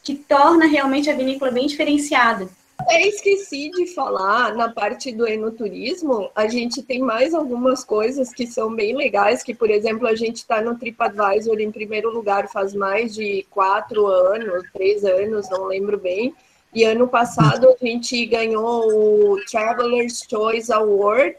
que 0.02 0.16
torna 0.16 0.66
realmente 0.66 1.08
a 1.08 1.14
vinícola 1.14 1.52
bem 1.52 1.68
diferenciada. 1.68 2.48
Até 2.86 3.08
esqueci 3.08 3.68
de 3.72 3.88
falar 3.88 4.54
na 4.54 4.72
parte 4.72 5.10
do 5.10 5.26
enoturismo, 5.26 6.30
a 6.36 6.46
gente 6.46 6.84
tem 6.84 7.00
mais 7.00 7.34
algumas 7.34 7.82
coisas 7.82 8.32
que 8.32 8.46
são 8.46 8.72
bem 8.72 8.96
legais, 8.96 9.42
que, 9.42 9.52
por 9.52 9.68
exemplo, 9.68 10.06
a 10.06 10.14
gente 10.14 10.36
está 10.36 10.62
no 10.62 10.78
TripAdvisor 10.78 11.58
em 11.58 11.72
primeiro 11.72 12.12
lugar 12.12 12.48
faz 12.48 12.74
mais 12.74 13.12
de 13.12 13.44
quatro 13.50 14.06
anos, 14.06 14.62
três 14.72 15.04
anos, 15.04 15.50
não 15.50 15.64
lembro 15.64 15.98
bem. 15.98 16.32
E 16.72 16.84
ano 16.84 17.08
passado 17.08 17.68
a 17.68 17.84
gente 17.84 18.24
ganhou 18.24 19.32
o 19.32 19.44
Traveler's 19.50 20.22
Choice 20.30 20.72
Award, 20.72 21.34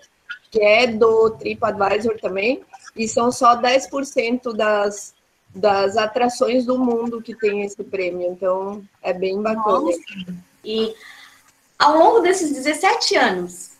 que 0.52 0.62
é 0.62 0.86
do 0.88 1.30
TripAdvisor 1.30 2.20
também, 2.20 2.62
e 2.94 3.08
são 3.08 3.32
só 3.32 3.56
10% 3.56 4.54
das, 4.54 5.16
das 5.56 5.96
atrações 5.96 6.66
do 6.66 6.78
mundo 6.78 7.22
que 7.22 7.34
tem 7.34 7.62
esse 7.62 7.82
prêmio, 7.86 8.30
então 8.30 8.84
é 9.02 9.14
bem 9.14 9.42
bacana. 9.42 9.80
Nossa. 9.80 10.00
E 10.66 10.94
ao 11.78 11.98
longo 11.98 12.20
desses 12.22 12.52
17 12.52 13.16
anos 13.16 13.72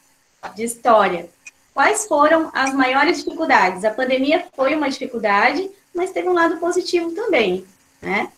de 0.56 0.64
história, 0.64 1.30
quais 1.74 2.06
foram 2.06 2.52
as 2.54 2.74
maiores 2.74 3.24
dificuldades? 3.24 3.84
A 3.84 3.92
pandemia 3.92 4.46
foi 4.56 4.76
uma 4.76 4.90
dificuldade, 4.90 5.70
mas 5.94 6.12
teve 6.12 6.30
um 6.30 6.34
lado 6.34 6.58
positivo 6.58 7.12
também, 7.12 7.66
né? 8.02 8.32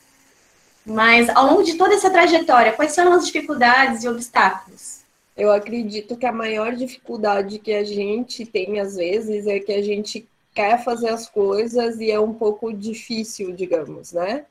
Mas 0.86 1.30
ao 1.30 1.46
longo 1.46 1.64
de 1.64 1.76
toda 1.76 1.94
essa 1.94 2.10
trajetória, 2.10 2.74
quais 2.74 2.94
são 2.94 3.12
as 3.14 3.26
dificuldades 3.26 4.04
e 4.04 4.10
obstáculos? 4.10 5.00
Eu 5.36 5.52
acredito 5.52 6.18
que 6.18 6.26
a 6.26 6.32
maior 6.32 6.74
dificuldade 6.76 7.60
que 7.60 7.74
a 7.74 7.84
gente 7.84 8.46
tem 8.46 8.80
às 8.80 8.96
vezes 8.96 9.46
é 9.46 9.60
que 9.60 9.72
a 9.72 9.82
gente 9.82 10.28
quer 10.54 10.84
fazer 10.84 11.10
as 11.10 11.30
coisas 11.30 12.00
e 12.00 12.12
é 12.12 12.20
um 12.20 12.34
pouco 12.34 12.74
difícil, 12.74 13.54
digamos, 13.54 14.14
né? 14.14 14.46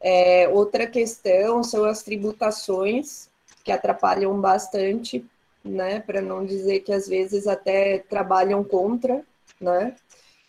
É, 0.00 0.48
outra 0.48 0.86
questão 0.86 1.64
são 1.64 1.84
as 1.84 2.02
tributações 2.02 3.27
que 3.68 3.72
atrapalham 3.72 4.40
bastante, 4.40 5.22
né? 5.62 6.00
Para 6.00 6.22
não 6.22 6.42
dizer 6.42 6.80
que 6.80 6.90
às 6.90 7.06
vezes 7.06 7.46
até 7.46 7.98
trabalham 7.98 8.64
contra, 8.64 9.22
né? 9.60 9.94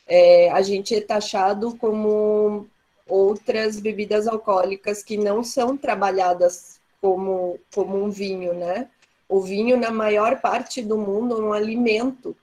É, 0.08 0.50
a 0.52 0.62
gente 0.62 0.96
é 0.96 1.02
taxado 1.02 1.76
como 1.76 2.66
outras 3.06 3.78
bebidas 3.78 4.26
alcoólicas 4.26 5.04
que 5.04 5.18
não 5.18 5.44
são 5.44 5.76
trabalhadas 5.76 6.80
como, 7.02 7.60
como 7.76 8.02
um 8.02 8.10
vinho, 8.10 8.54
né? 8.54 8.90
O 9.28 9.42
vinho, 9.42 9.76
na 9.76 9.92
maior 9.92 10.40
parte 10.40 10.82
do 10.82 10.98
mundo, 10.98 11.42
é 11.42 11.44
um 11.44 11.52
alimento, 11.52 12.34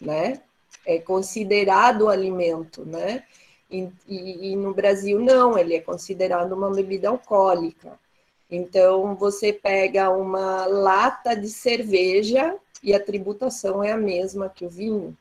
né? 0.00 0.40
É 0.86 0.98
considerado 0.98 2.08
alimento, 2.08 2.82
né? 2.86 3.24
E, 3.70 3.90
e, 4.08 4.52
e 4.52 4.56
no 4.56 4.72
Brasil, 4.72 5.20
não, 5.20 5.58
ele 5.58 5.74
é 5.74 5.80
considerado 5.80 6.52
uma 6.52 6.70
bebida 6.70 7.10
alcoólica. 7.10 8.02
Então, 8.54 9.16
você 9.16 9.52
pega 9.52 10.10
uma 10.10 10.64
lata 10.66 11.34
de 11.34 11.48
cerveja 11.48 12.56
e 12.82 12.94
a 12.94 13.04
tributação 13.04 13.82
é 13.82 13.90
a 13.90 13.96
mesma 13.96 14.48
que 14.48 14.64
o 14.64 14.70
vinho. 14.70 15.16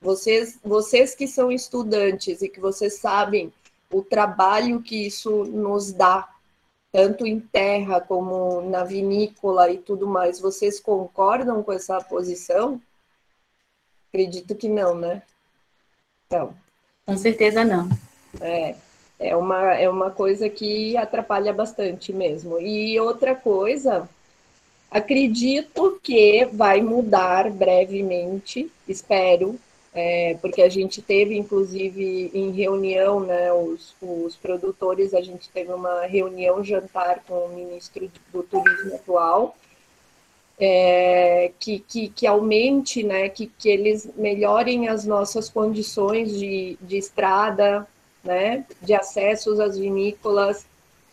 Vocês, 0.00 0.58
vocês 0.62 1.14
que 1.14 1.26
são 1.26 1.50
estudantes 1.50 2.42
e 2.42 2.48
que 2.48 2.60
vocês 2.60 2.94
sabem 2.94 3.52
o 3.90 4.02
trabalho 4.02 4.82
que 4.82 5.06
isso 5.06 5.44
nos 5.44 5.92
dá, 5.92 6.28
tanto 6.92 7.26
em 7.26 7.40
terra 7.40 8.00
como 8.00 8.60
na 8.60 8.84
vinícola 8.84 9.70
e 9.70 9.78
tudo 9.78 10.06
mais, 10.06 10.38
vocês 10.38 10.78
concordam 10.78 11.62
com 11.62 11.72
essa 11.72 11.98
posição? 12.02 12.80
Acredito 14.10 14.54
que 14.54 14.68
não, 14.68 14.94
né? 14.94 15.22
Então. 16.26 16.54
Com 17.06 17.16
certeza 17.16 17.64
não. 17.64 17.88
É 18.40 18.74
é 19.18 19.34
uma, 19.36 19.74
é 19.74 19.88
uma 19.88 20.10
coisa 20.10 20.48
que 20.48 20.96
atrapalha 20.96 21.52
bastante 21.52 22.12
mesmo. 22.12 22.60
E 22.60 22.98
outra 23.00 23.34
coisa, 23.34 24.08
acredito 24.90 25.98
que 26.02 26.44
vai 26.52 26.80
mudar 26.80 27.50
brevemente, 27.50 28.70
espero, 28.86 29.58
é, 29.92 30.36
porque 30.40 30.62
a 30.62 30.68
gente 30.68 31.02
teve, 31.02 31.36
inclusive, 31.36 32.30
em 32.32 32.52
reunião, 32.52 33.18
né, 33.20 33.52
os, 33.52 33.94
os 34.00 34.36
produtores, 34.36 35.12
a 35.12 35.20
gente 35.20 35.48
teve 35.48 35.72
uma 35.72 36.02
reunião 36.02 36.62
jantar 36.62 37.22
com 37.26 37.46
o 37.46 37.48
ministro 37.48 38.10
do 38.32 38.42
Turismo 38.44 38.94
atual, 38.94 39.56
é, 40.60 41.52
que, 41.58 41.80
que, 41.80 42.08
que, 42.08 42.26
aumente, 42.26 43.02
né, 43.02 43.28
que, 43.28 43.46
que 43.46 43.68
eles 43.68 44.08
melhorem 44.16 44.88
as 44.88 45.04
nossas 45.04 45.48
condições 45.48 46.32
de, 46.38 46.76
de 46.80 46.96
estrada, 46.96 47.86
né, 48.22 48.64
de 48.82 48.94
acessos 48.94 49.60
às 49.60 49.78
vinícolas, 49.78 50.66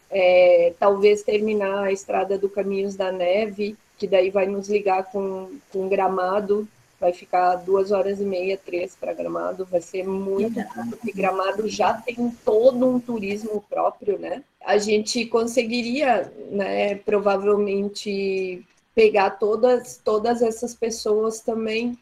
é, 0.09 0.73
talvez 0.79 1.23
terminar 1.23 1.85
a 1.85 1.91
estrada 1.91 2.37
do 2.37 2.49
Caminhos 2.49 2.95
da 2.95 3.11
Neve, 3.11 3.75
que 3.97 4.07
daí 4.07 4.29
vai 4.29 4.47
nos 4.47 4.69
ligar 4.69 5.05
com, 5.11 5.49
com 5.71 5.87
Gramado, 5.87 6.67
vai 6.99 7.11
ficar 7.13 7.55
duas 7.57 7.91
horas 7.91 8.19
e 8.19 8.23
meia, 8.23 8.57
três 8.57 8.95
para 8.95 9.13
Gramado, 9.13 9.65
vai 9.65 9.81
ser 9.81 10.07
muito, 10.07 10.59
porque 10.89 11.11
Gramado 11.11 11.67
já 11.67 11.93
tem 11.93 12.31
todo 12.43 12.87
um 12.87 12.99
turismo 12.99 13.63
próprio, 13.69 14.17
né? 14.17 14.43
A 14.61 14.77
gente 14.77 15.25
conseguiria, 15.25 16.31
né, 16.49 16.95
provavelmente 16.95 18.65
pegar 18.93 19.31
todas, 19.31 19.99
todas 20.03 20.41
essas 20.41 20.73
pessoas 20.73 21.41
também. 21.41 21.97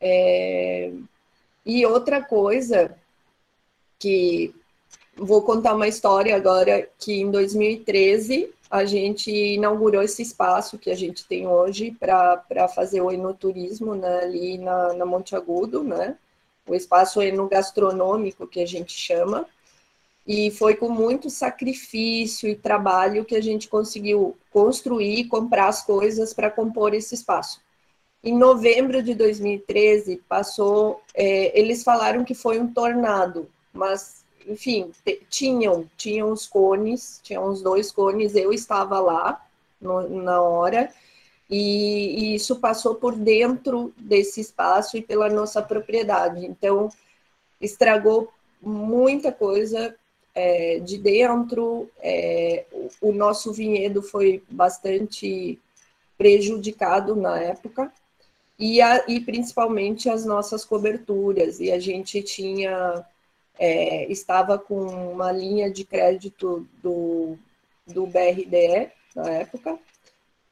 É... 0.00 0.92
E 1.64 1.84
outra 1.84 2.22
coisa 2.22 2.96
que 3.98 4.54
vou 5.16 5.42
contar 5.42 5.74
uma 5.74 5.88
história 5.88 6.36
agora 6.36 6.88
que 6.98 7.20
em 7.20 7.30
2013 7.30 8.50
a 8.70 8.84
gente 8.84 9.30
inaugurou 9.30 10.02
esse 10.02 10.22
espaço 10.22 10.78
que 10.78 10.90
a 10.90 10.94
gente 10.94 11.24
tem 11.26 11.46
hoje 11.46 11.92
para 11.92 12.68
fazer 12.74 13.00
o 13.00 13.10
enoturismo 13.10 13.94
né, 13.94 14.18
ali 14.18 14.58
na, 14.58 14.92
na 14.94 15.06
Monte 15.06 15.36
Agudo, 15.36 15.82
né? 15.82 16.16
O 16.66 16.74
espaço 16.74 17.22
enogastronômico 17.22 18.46
que 18.46 18.60
a 18.60 18.66
gente 18.66 18.92
chama. 18.92 19.46
E 20.26 20.50
foi 20.50 20.74
com 20.74 20.88
muito 20.88 21.30
sacrifício 21.30 22.48
e 22.48 22.56
trabalho 22.56 23.24
que 23.24 23.36
a 23.36 23.40
gente 23.40 23.68
conseguiu 23.68 24.36
construir 24.50 25.20
e 25.20 25.28
comprar 25.28 25.68
as 25.68 25.84
coisas 25.84 26.34
para 26.34 26.50
compor 26.50 26.92
esse 26.92 27.14
espaço. 27.14 27.60
Em 28.24 28.36
novembro 28.36 29.00
de 29.00 29.14
2013, 29.14 30.20
passou. 30.28 31.00
É, 31.14 31.56
eles 31.56 31.84
falaram 31.84 32.24
que 32.24 32.34
foi 32.34 32.58
um 32.58 32.66
tornado, 32.66 33.48
mas, 33.76 34.24
enfim, 34.46 34.90
tinham, 35.28 35.88
tinham 35.96 36.30
os 36.30 36.46
cones, 36.46 37.20
tinham 37.22 37.46
os 37.46 37.62
dois 37.62 37.92
cones, 37.92 38.34
eu 38.34 38.52
estava 38.52 38.98
lá 39.00 39.46
no, 39.80 40.08
na 40.22 40.40
hora, 40.40 40.92
e, 41.48 42.32
e 42.32 42.34
isso 42.34 42.56
passou 42.56 42.96
por 42.96 43.14
dentro 43.14 43.92
desse 43.96 44.40
espaço 44.40 44.96
e 44.96 45.02
pela 45.02 45.28
nossa 45.28 45.62
propriedade. 45.62 46.44
Então, 46.44 46.88
estragou 47.60 48.32
muita 48.60 49.30
coisa 49.30 49.94
é, 50.34 50.80
de 50.80 50.98
dentro, 50.98 51.88
é, 52.00 52.66
o, 52.72 53.08
o, 53.08 53.12
nosso 53.12 53.52
vinhedo 53.52 54.02
foi 54.02 54.42
bastante 54.50 55.58
prejudicado 56.18 57.16
na 57.16 57.38
época, 57.38 57.90
e, 58.58 58.80
a, 58.82 59.04
e 59.08 59.20
principalmente 59.20 60.08
as 60.08 60.24
nossas 60.24 60.64
coberturas, 60.64 61.58
e 61.60 61.70
a 61.70 61.78
gente 61.78 62.22
tinha, 62.22 63.04
é, 63.58 64.10
estava 64.10 64.58
com 64.58 64.84
uma 65.12 65.32
linha 65.32 65.70
de 65.70 65.84
crédito 65.84 66.66
do, 66.82 67.38
do 67.86 68.06
BRDE 68.06 68.90
na 69.14 69.30
época, 69.30 69.78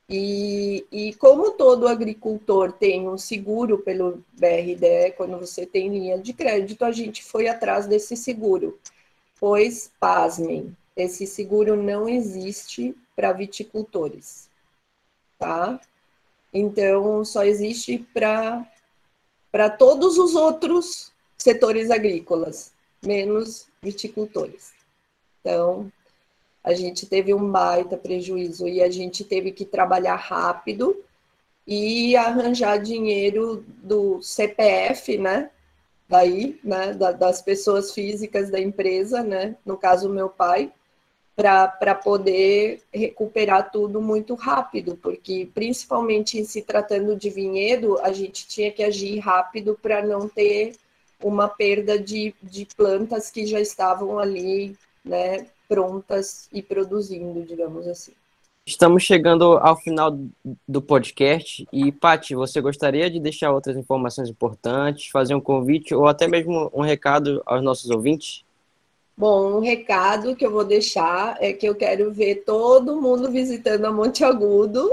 e, 0.08 0.86
e, 0.92 1.14
como 1.14 1.52
todo 1.52 1.88
agricultor 1.88 2.72
tem 2.72 3.08
um 3.08 3.16
seguro 3.16 3.78
pelo 3.78 4.22
BRDE, 4.34 5.12
quando 5.16 5.38
você 5.38 5.64
tem 5.64 5.88
linha 5.88 6.18
de 6.18 6.34
crédito, 6.34 6.84
a 6.84 6.92
gente 6.92 7.24
foi 7.24 7.48
atrás 7.48 7.86
desse 7.86 8.14
seguro. 8.16 8.78
Pois, 9.40 9.90
pasmem, 9.98 10.76
esse 10.94 11.26
seguro 11.26 11.74
não 11.74 12.08
existe 12.08 12.94
para 13.16 13.32
viticultores, 13.32 14.48
tá? 15.38 15.80
Então, 16.52 17.24
só 17.24 17.42
existe 17.42 17.98
para 18.12 19.70
todos 19.78 20.18
os 20.18 20.34
outros 20.34 21.12
setores 21.38 21.90
agrícolas, 21.90 22.73
menos 23.06 23.66
viticultores. 23.82 24.72
Então, 25.40 25.90
a 26.62 26.72
gente 26.72 27.06
teve 27.06 27.34
um 27.34 27.50
baita 27.50 27.96
prejuízo 27.96 28.66
e 28.66 28.82
a 28.82 28.90
gente 28.90 29.24
teve 29.24 29.52
que 29.52 29.64
trabalhar 29.64 30.16
rápido 30.16 30.96
e 31.66 32.16
arranjar 32.16 32.78
dinheiro 32.78 33.64
do 33.82 34.22
CPF, 34.22 35.18
né? 35.18 35.50
daí, 36.08 36.58
né, 36.62 36.92
da, 36.92 37.12
das 37.12 37.40
pessoas 37.42 37.92
físicas 37.92 38.50
da 38.50 38.60
empresa, 38.60 39.22
né, 39.22 39.56
no 39.64 39.76
caso 39.76 40.08
meu 40.08 40.28
pai, 40.28 40.72
para 41.36 41.96
poder 41.96 42.82
recuperar 42.92 43.72
tudo 43.72 44.00
muito 44.00 44.34
rápido, 44.34 44.96
porque 44.96 45.48
principalmente 45.52 46.38
em 46.38 46.44
se 46.44 46.62
tratando 46.62 47.16
de 47.16 47.28
vinhedo, 47.28 47.98
a 48.02 48.12
gente 48.12 48.46
tinha 48.46 48.70
que 48.70 48.84
agir 48.84 49.18
rápido 49.18 49.76
para 49.80 50.06
não 50.06 50.28
ter 50.28 50.76
uma 51.24 51.48
perda 51.48 51.98
de, 51.98 52.34
de 52.42 52.68
plantas 52.76 53.30
que 53.30 53.46
já 53.46 53.58
estavam 53.58 54.18
ali, 54.18 54.76
né, 55.02 55.46
prontas 55.66 56.48
e 56.52 56.60
produzindo, 56.60 57.42
digamos 57.42 57.88
assim. 57.88 58.12
Estamos 58.66 59.02
chegando 59.02 59.58
ao 59.58 59.76
final 59.76 60.18
do 60.66 60.82
podcast 60.82 61.66
e, 61.72 61.90
Pati, 61.90 62.34
você 62.34 62.60
gostaria 62.60 63.10
de 63.10 63.18
deixar 63.18 63.52
outras 63.52 63.76
informações 63.76 64.28
importantes, 64.28 65.10
fazer 65.10 65.34
um 65.34 65.40
convite 65.40 65.94
ou 65.94 66.06
até 66.06 66.28
mesmo 66.28 66.70
um 66.72 66.82
recado 66.82 67.42
aos 67.46 67.62
nossos 67.62 67.90
ouvintes? 67.90 68.44
Bom, 69.16 69.58
um 69.58 69.60
recado 69.60 70.34
que 70.34 70.44
eu 70.44 70.50
vou 70.50 70.64
deixar 70.64 71.36
é 71.40 71.52
que 71.52 71.66
eu 71.66 71.74
quero 71.74 72.12
ver 72.12 72.42
todo 72.44 73.00
mundo 73.00 73.30
visitando 73.30 73.84
a 73.84 73.92
Monte 73.92 74.24
Agudo 74.24 74.90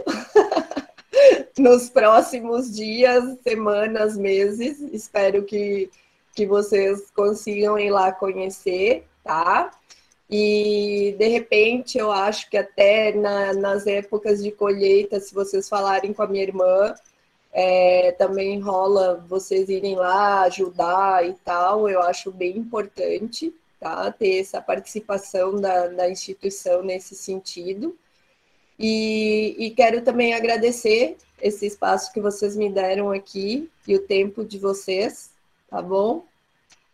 nos 1.57 1.89
próximos 1.89 2.73
dias, 2.73 3.37
semanas, 3.41 4.17
meses. 4.17 4.79
Espero 4.93 5.43
que, 5.43 5.89
que 6.33 6.45
vocês 6.45 7.11
consigam 7.11 7.77
ir 7.77 7.89
lá 7.91 8.11
conhecer, 8.11 9.05
tá? 9.23 9.71
E 10.29 11.15
de 11.17 11.27
repente 11.27 11.97
eu 11.97 12.11
acho 12.11 12.49
que 12.49 12.57
até 12.57 13.11
na, 13.13 13.53
nas 13.53 13.85
épocas 13.85 14.41
de 14.41 14.51
colheita, 14.51 15.19
se 15.19 15.33
vocês 15.33 15.67
falarem 15.67 16.13
com 16.13 16.23
a 16.23 16.27
minha 16.27 16.43
irmã, 16.43 16.93
é, 17.51 18.13
também 18.13 18.59
rola 18.59 19.23
vocês 19.27 19.67
irem 19.69 19.95
lá 19.95 20.43
ajudar 20.43 21.27
e 21.27 21.33
tal. 21.43 21.89
Eu 21.89 22.01
acho 22.01 22.31
bem 22.31 22.57
importante 22.57 23.53
tá? 23.81 24.11
ter 24.11 24.39
essa 24.39 24.61
participação 24.61 25.59
da, 25.59 25.87
da 25.87 26.09
instituição 26.09 26.83
nesse 26.83 27.15
sentido. 27.15 27.97
E, 28.79 29.55
e 29.59 29.71
quero 29.71 30.01
também 30.01 30.33
agradecer 30.33 31.17
esse 31.41 31.65
espaço 31.65 32.13
que 32.13 32.21
vocês 32.21 32.55
me 32.55 32.69
deram 32.69 33.11
aqui 33.11 33.69
e 33.87 33.95
o 33.95 34.01
tempo 34.07 34.45
de 34.45 34.57
vocês, 34.59 35.30
tá 35.71 35.81
bom? 35.81 36.25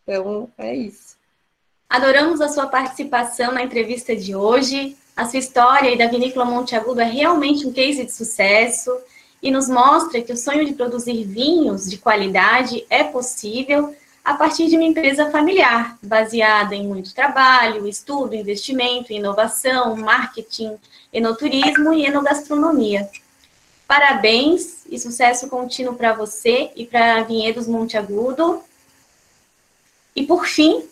Então 0.04 0.50
é 0.58 0.74
isso. 0.74 1.18
Adoramos 1.90 2.40
a 2.40 2.48
sua 2.48 2.68
participação 2.68 3.52
na 3.52 3.64
entrevista 3.64 4.16
de 4.16 4.36
hoje. 4.36 4.96
A 5.16 5.26
sua 5.26 5.40
história 5.40 5.90
e 5.90 5.98
da 5.98 6.08
Vinícola 6.08 6.46
Monte 6.46 6.76
Agudo 6.76 7.02
é 7.02 7.06
realmente 7.06 7.66
um 7.66 7.74
case 7.74 8.06
de 8.06 8.12
sucesso 8.12 8.96
e 9.42 9.50
nos 9.50 9.68
mostra 9.68 10.22
que 10.22 10.32
o 10.32 10.38
sonho 10.38 10.66
de 10.66 10.74
produzir 10.74 11.24
vinhos 11.24 11.90
de 11.90 11.98
qualidade 11.98 12.86
é 12.90 13.04
possível 13.04 13.96
a 14.24 14.34
partir 14.34 14.68
de 14.68 14.76
uma 14.76 14.84
empresa 14.86 15.32
familiar, 15.32 15.98
baseada 16.04 16.76
em 16.76 16.86
muito 16.86 17.16
trabalho, 17.16 17.88
estudo, 17.88 18.36
investimento, 18.36 19.14
inovação, 19.14 19.96
marketing, 19.96 20.78
enoturismo 21.14 21.94
e 21.94 22.06
enogastronomia. 22.06 23.10
Parabéns 23.88 24.86
e 24.90 25.00
sucesso 25.00 25.48
contínuo 25.48 25.96
para 25.96 26.12
você 26.12 26.72
e 26.76 26.86
para 26.86 27.24
Vinhedos 27.24 27.68
Monte 27.68 27.96
Agudo. 27.96 28.62
E 30.18 30.26
por 30.26 30.46
fim, 30.46 30.84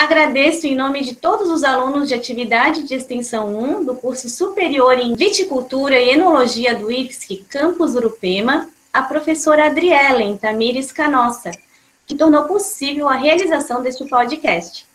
Agradeço 0.00 0.66
em 0.66 0.74
nome 0.74 1.02
de 1.02 1.14
todos 1.14 1.50
os 1.50 1.62
alunos 1.62 2.08
de 2.08 2.14
atividade 2.14 2.84
de 2.84 2.94
extensão 2.94 3.54
1 3.54 3.84
do 3.84 3.94
curso 3.94 4.30
superior 4.30 4.98
em 4.98 5.14
Viticultura 5.14 6.00
e 6.00 6.08
Enologia 6.08 6.74
do 6.74 6.90
IFSC 6.90 7.44
Campus 7.50 7.94
Urupema, 7.94 8.70
a 8.90 9.02
professora 9.02 9.66
Adrielen 9.66 10.38
Tamires 10.38 10.90
Canossa, 10.90 11.50
que 12.06 12.16
tornou 12.16 12.44
possível 12.44 13.10
a 13.10 13.14
realização 13.14 13.82
deste 13.82 14.08
podcast. 14.08 14.86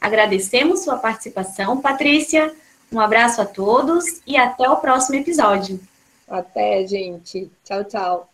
Agradecemos 0.00 0.84
sua 0.84 0.98
participação, 0.98 1.80
Patrícia. 1.80 2.54
Um 2.92 3.00
abraço 3.00 3.42
a 3.42 3.44
todos 3.44 4.04
e 4.24 4.36
até 4.36 4.70
o 4.70 4.76
próximo 4.76 5.18
episódio. 5.18 5.80
Até, 6.28 6.86
gente. 6.86 7.50
Tchau, 7.64 7.82
tchau. 7.82 8.33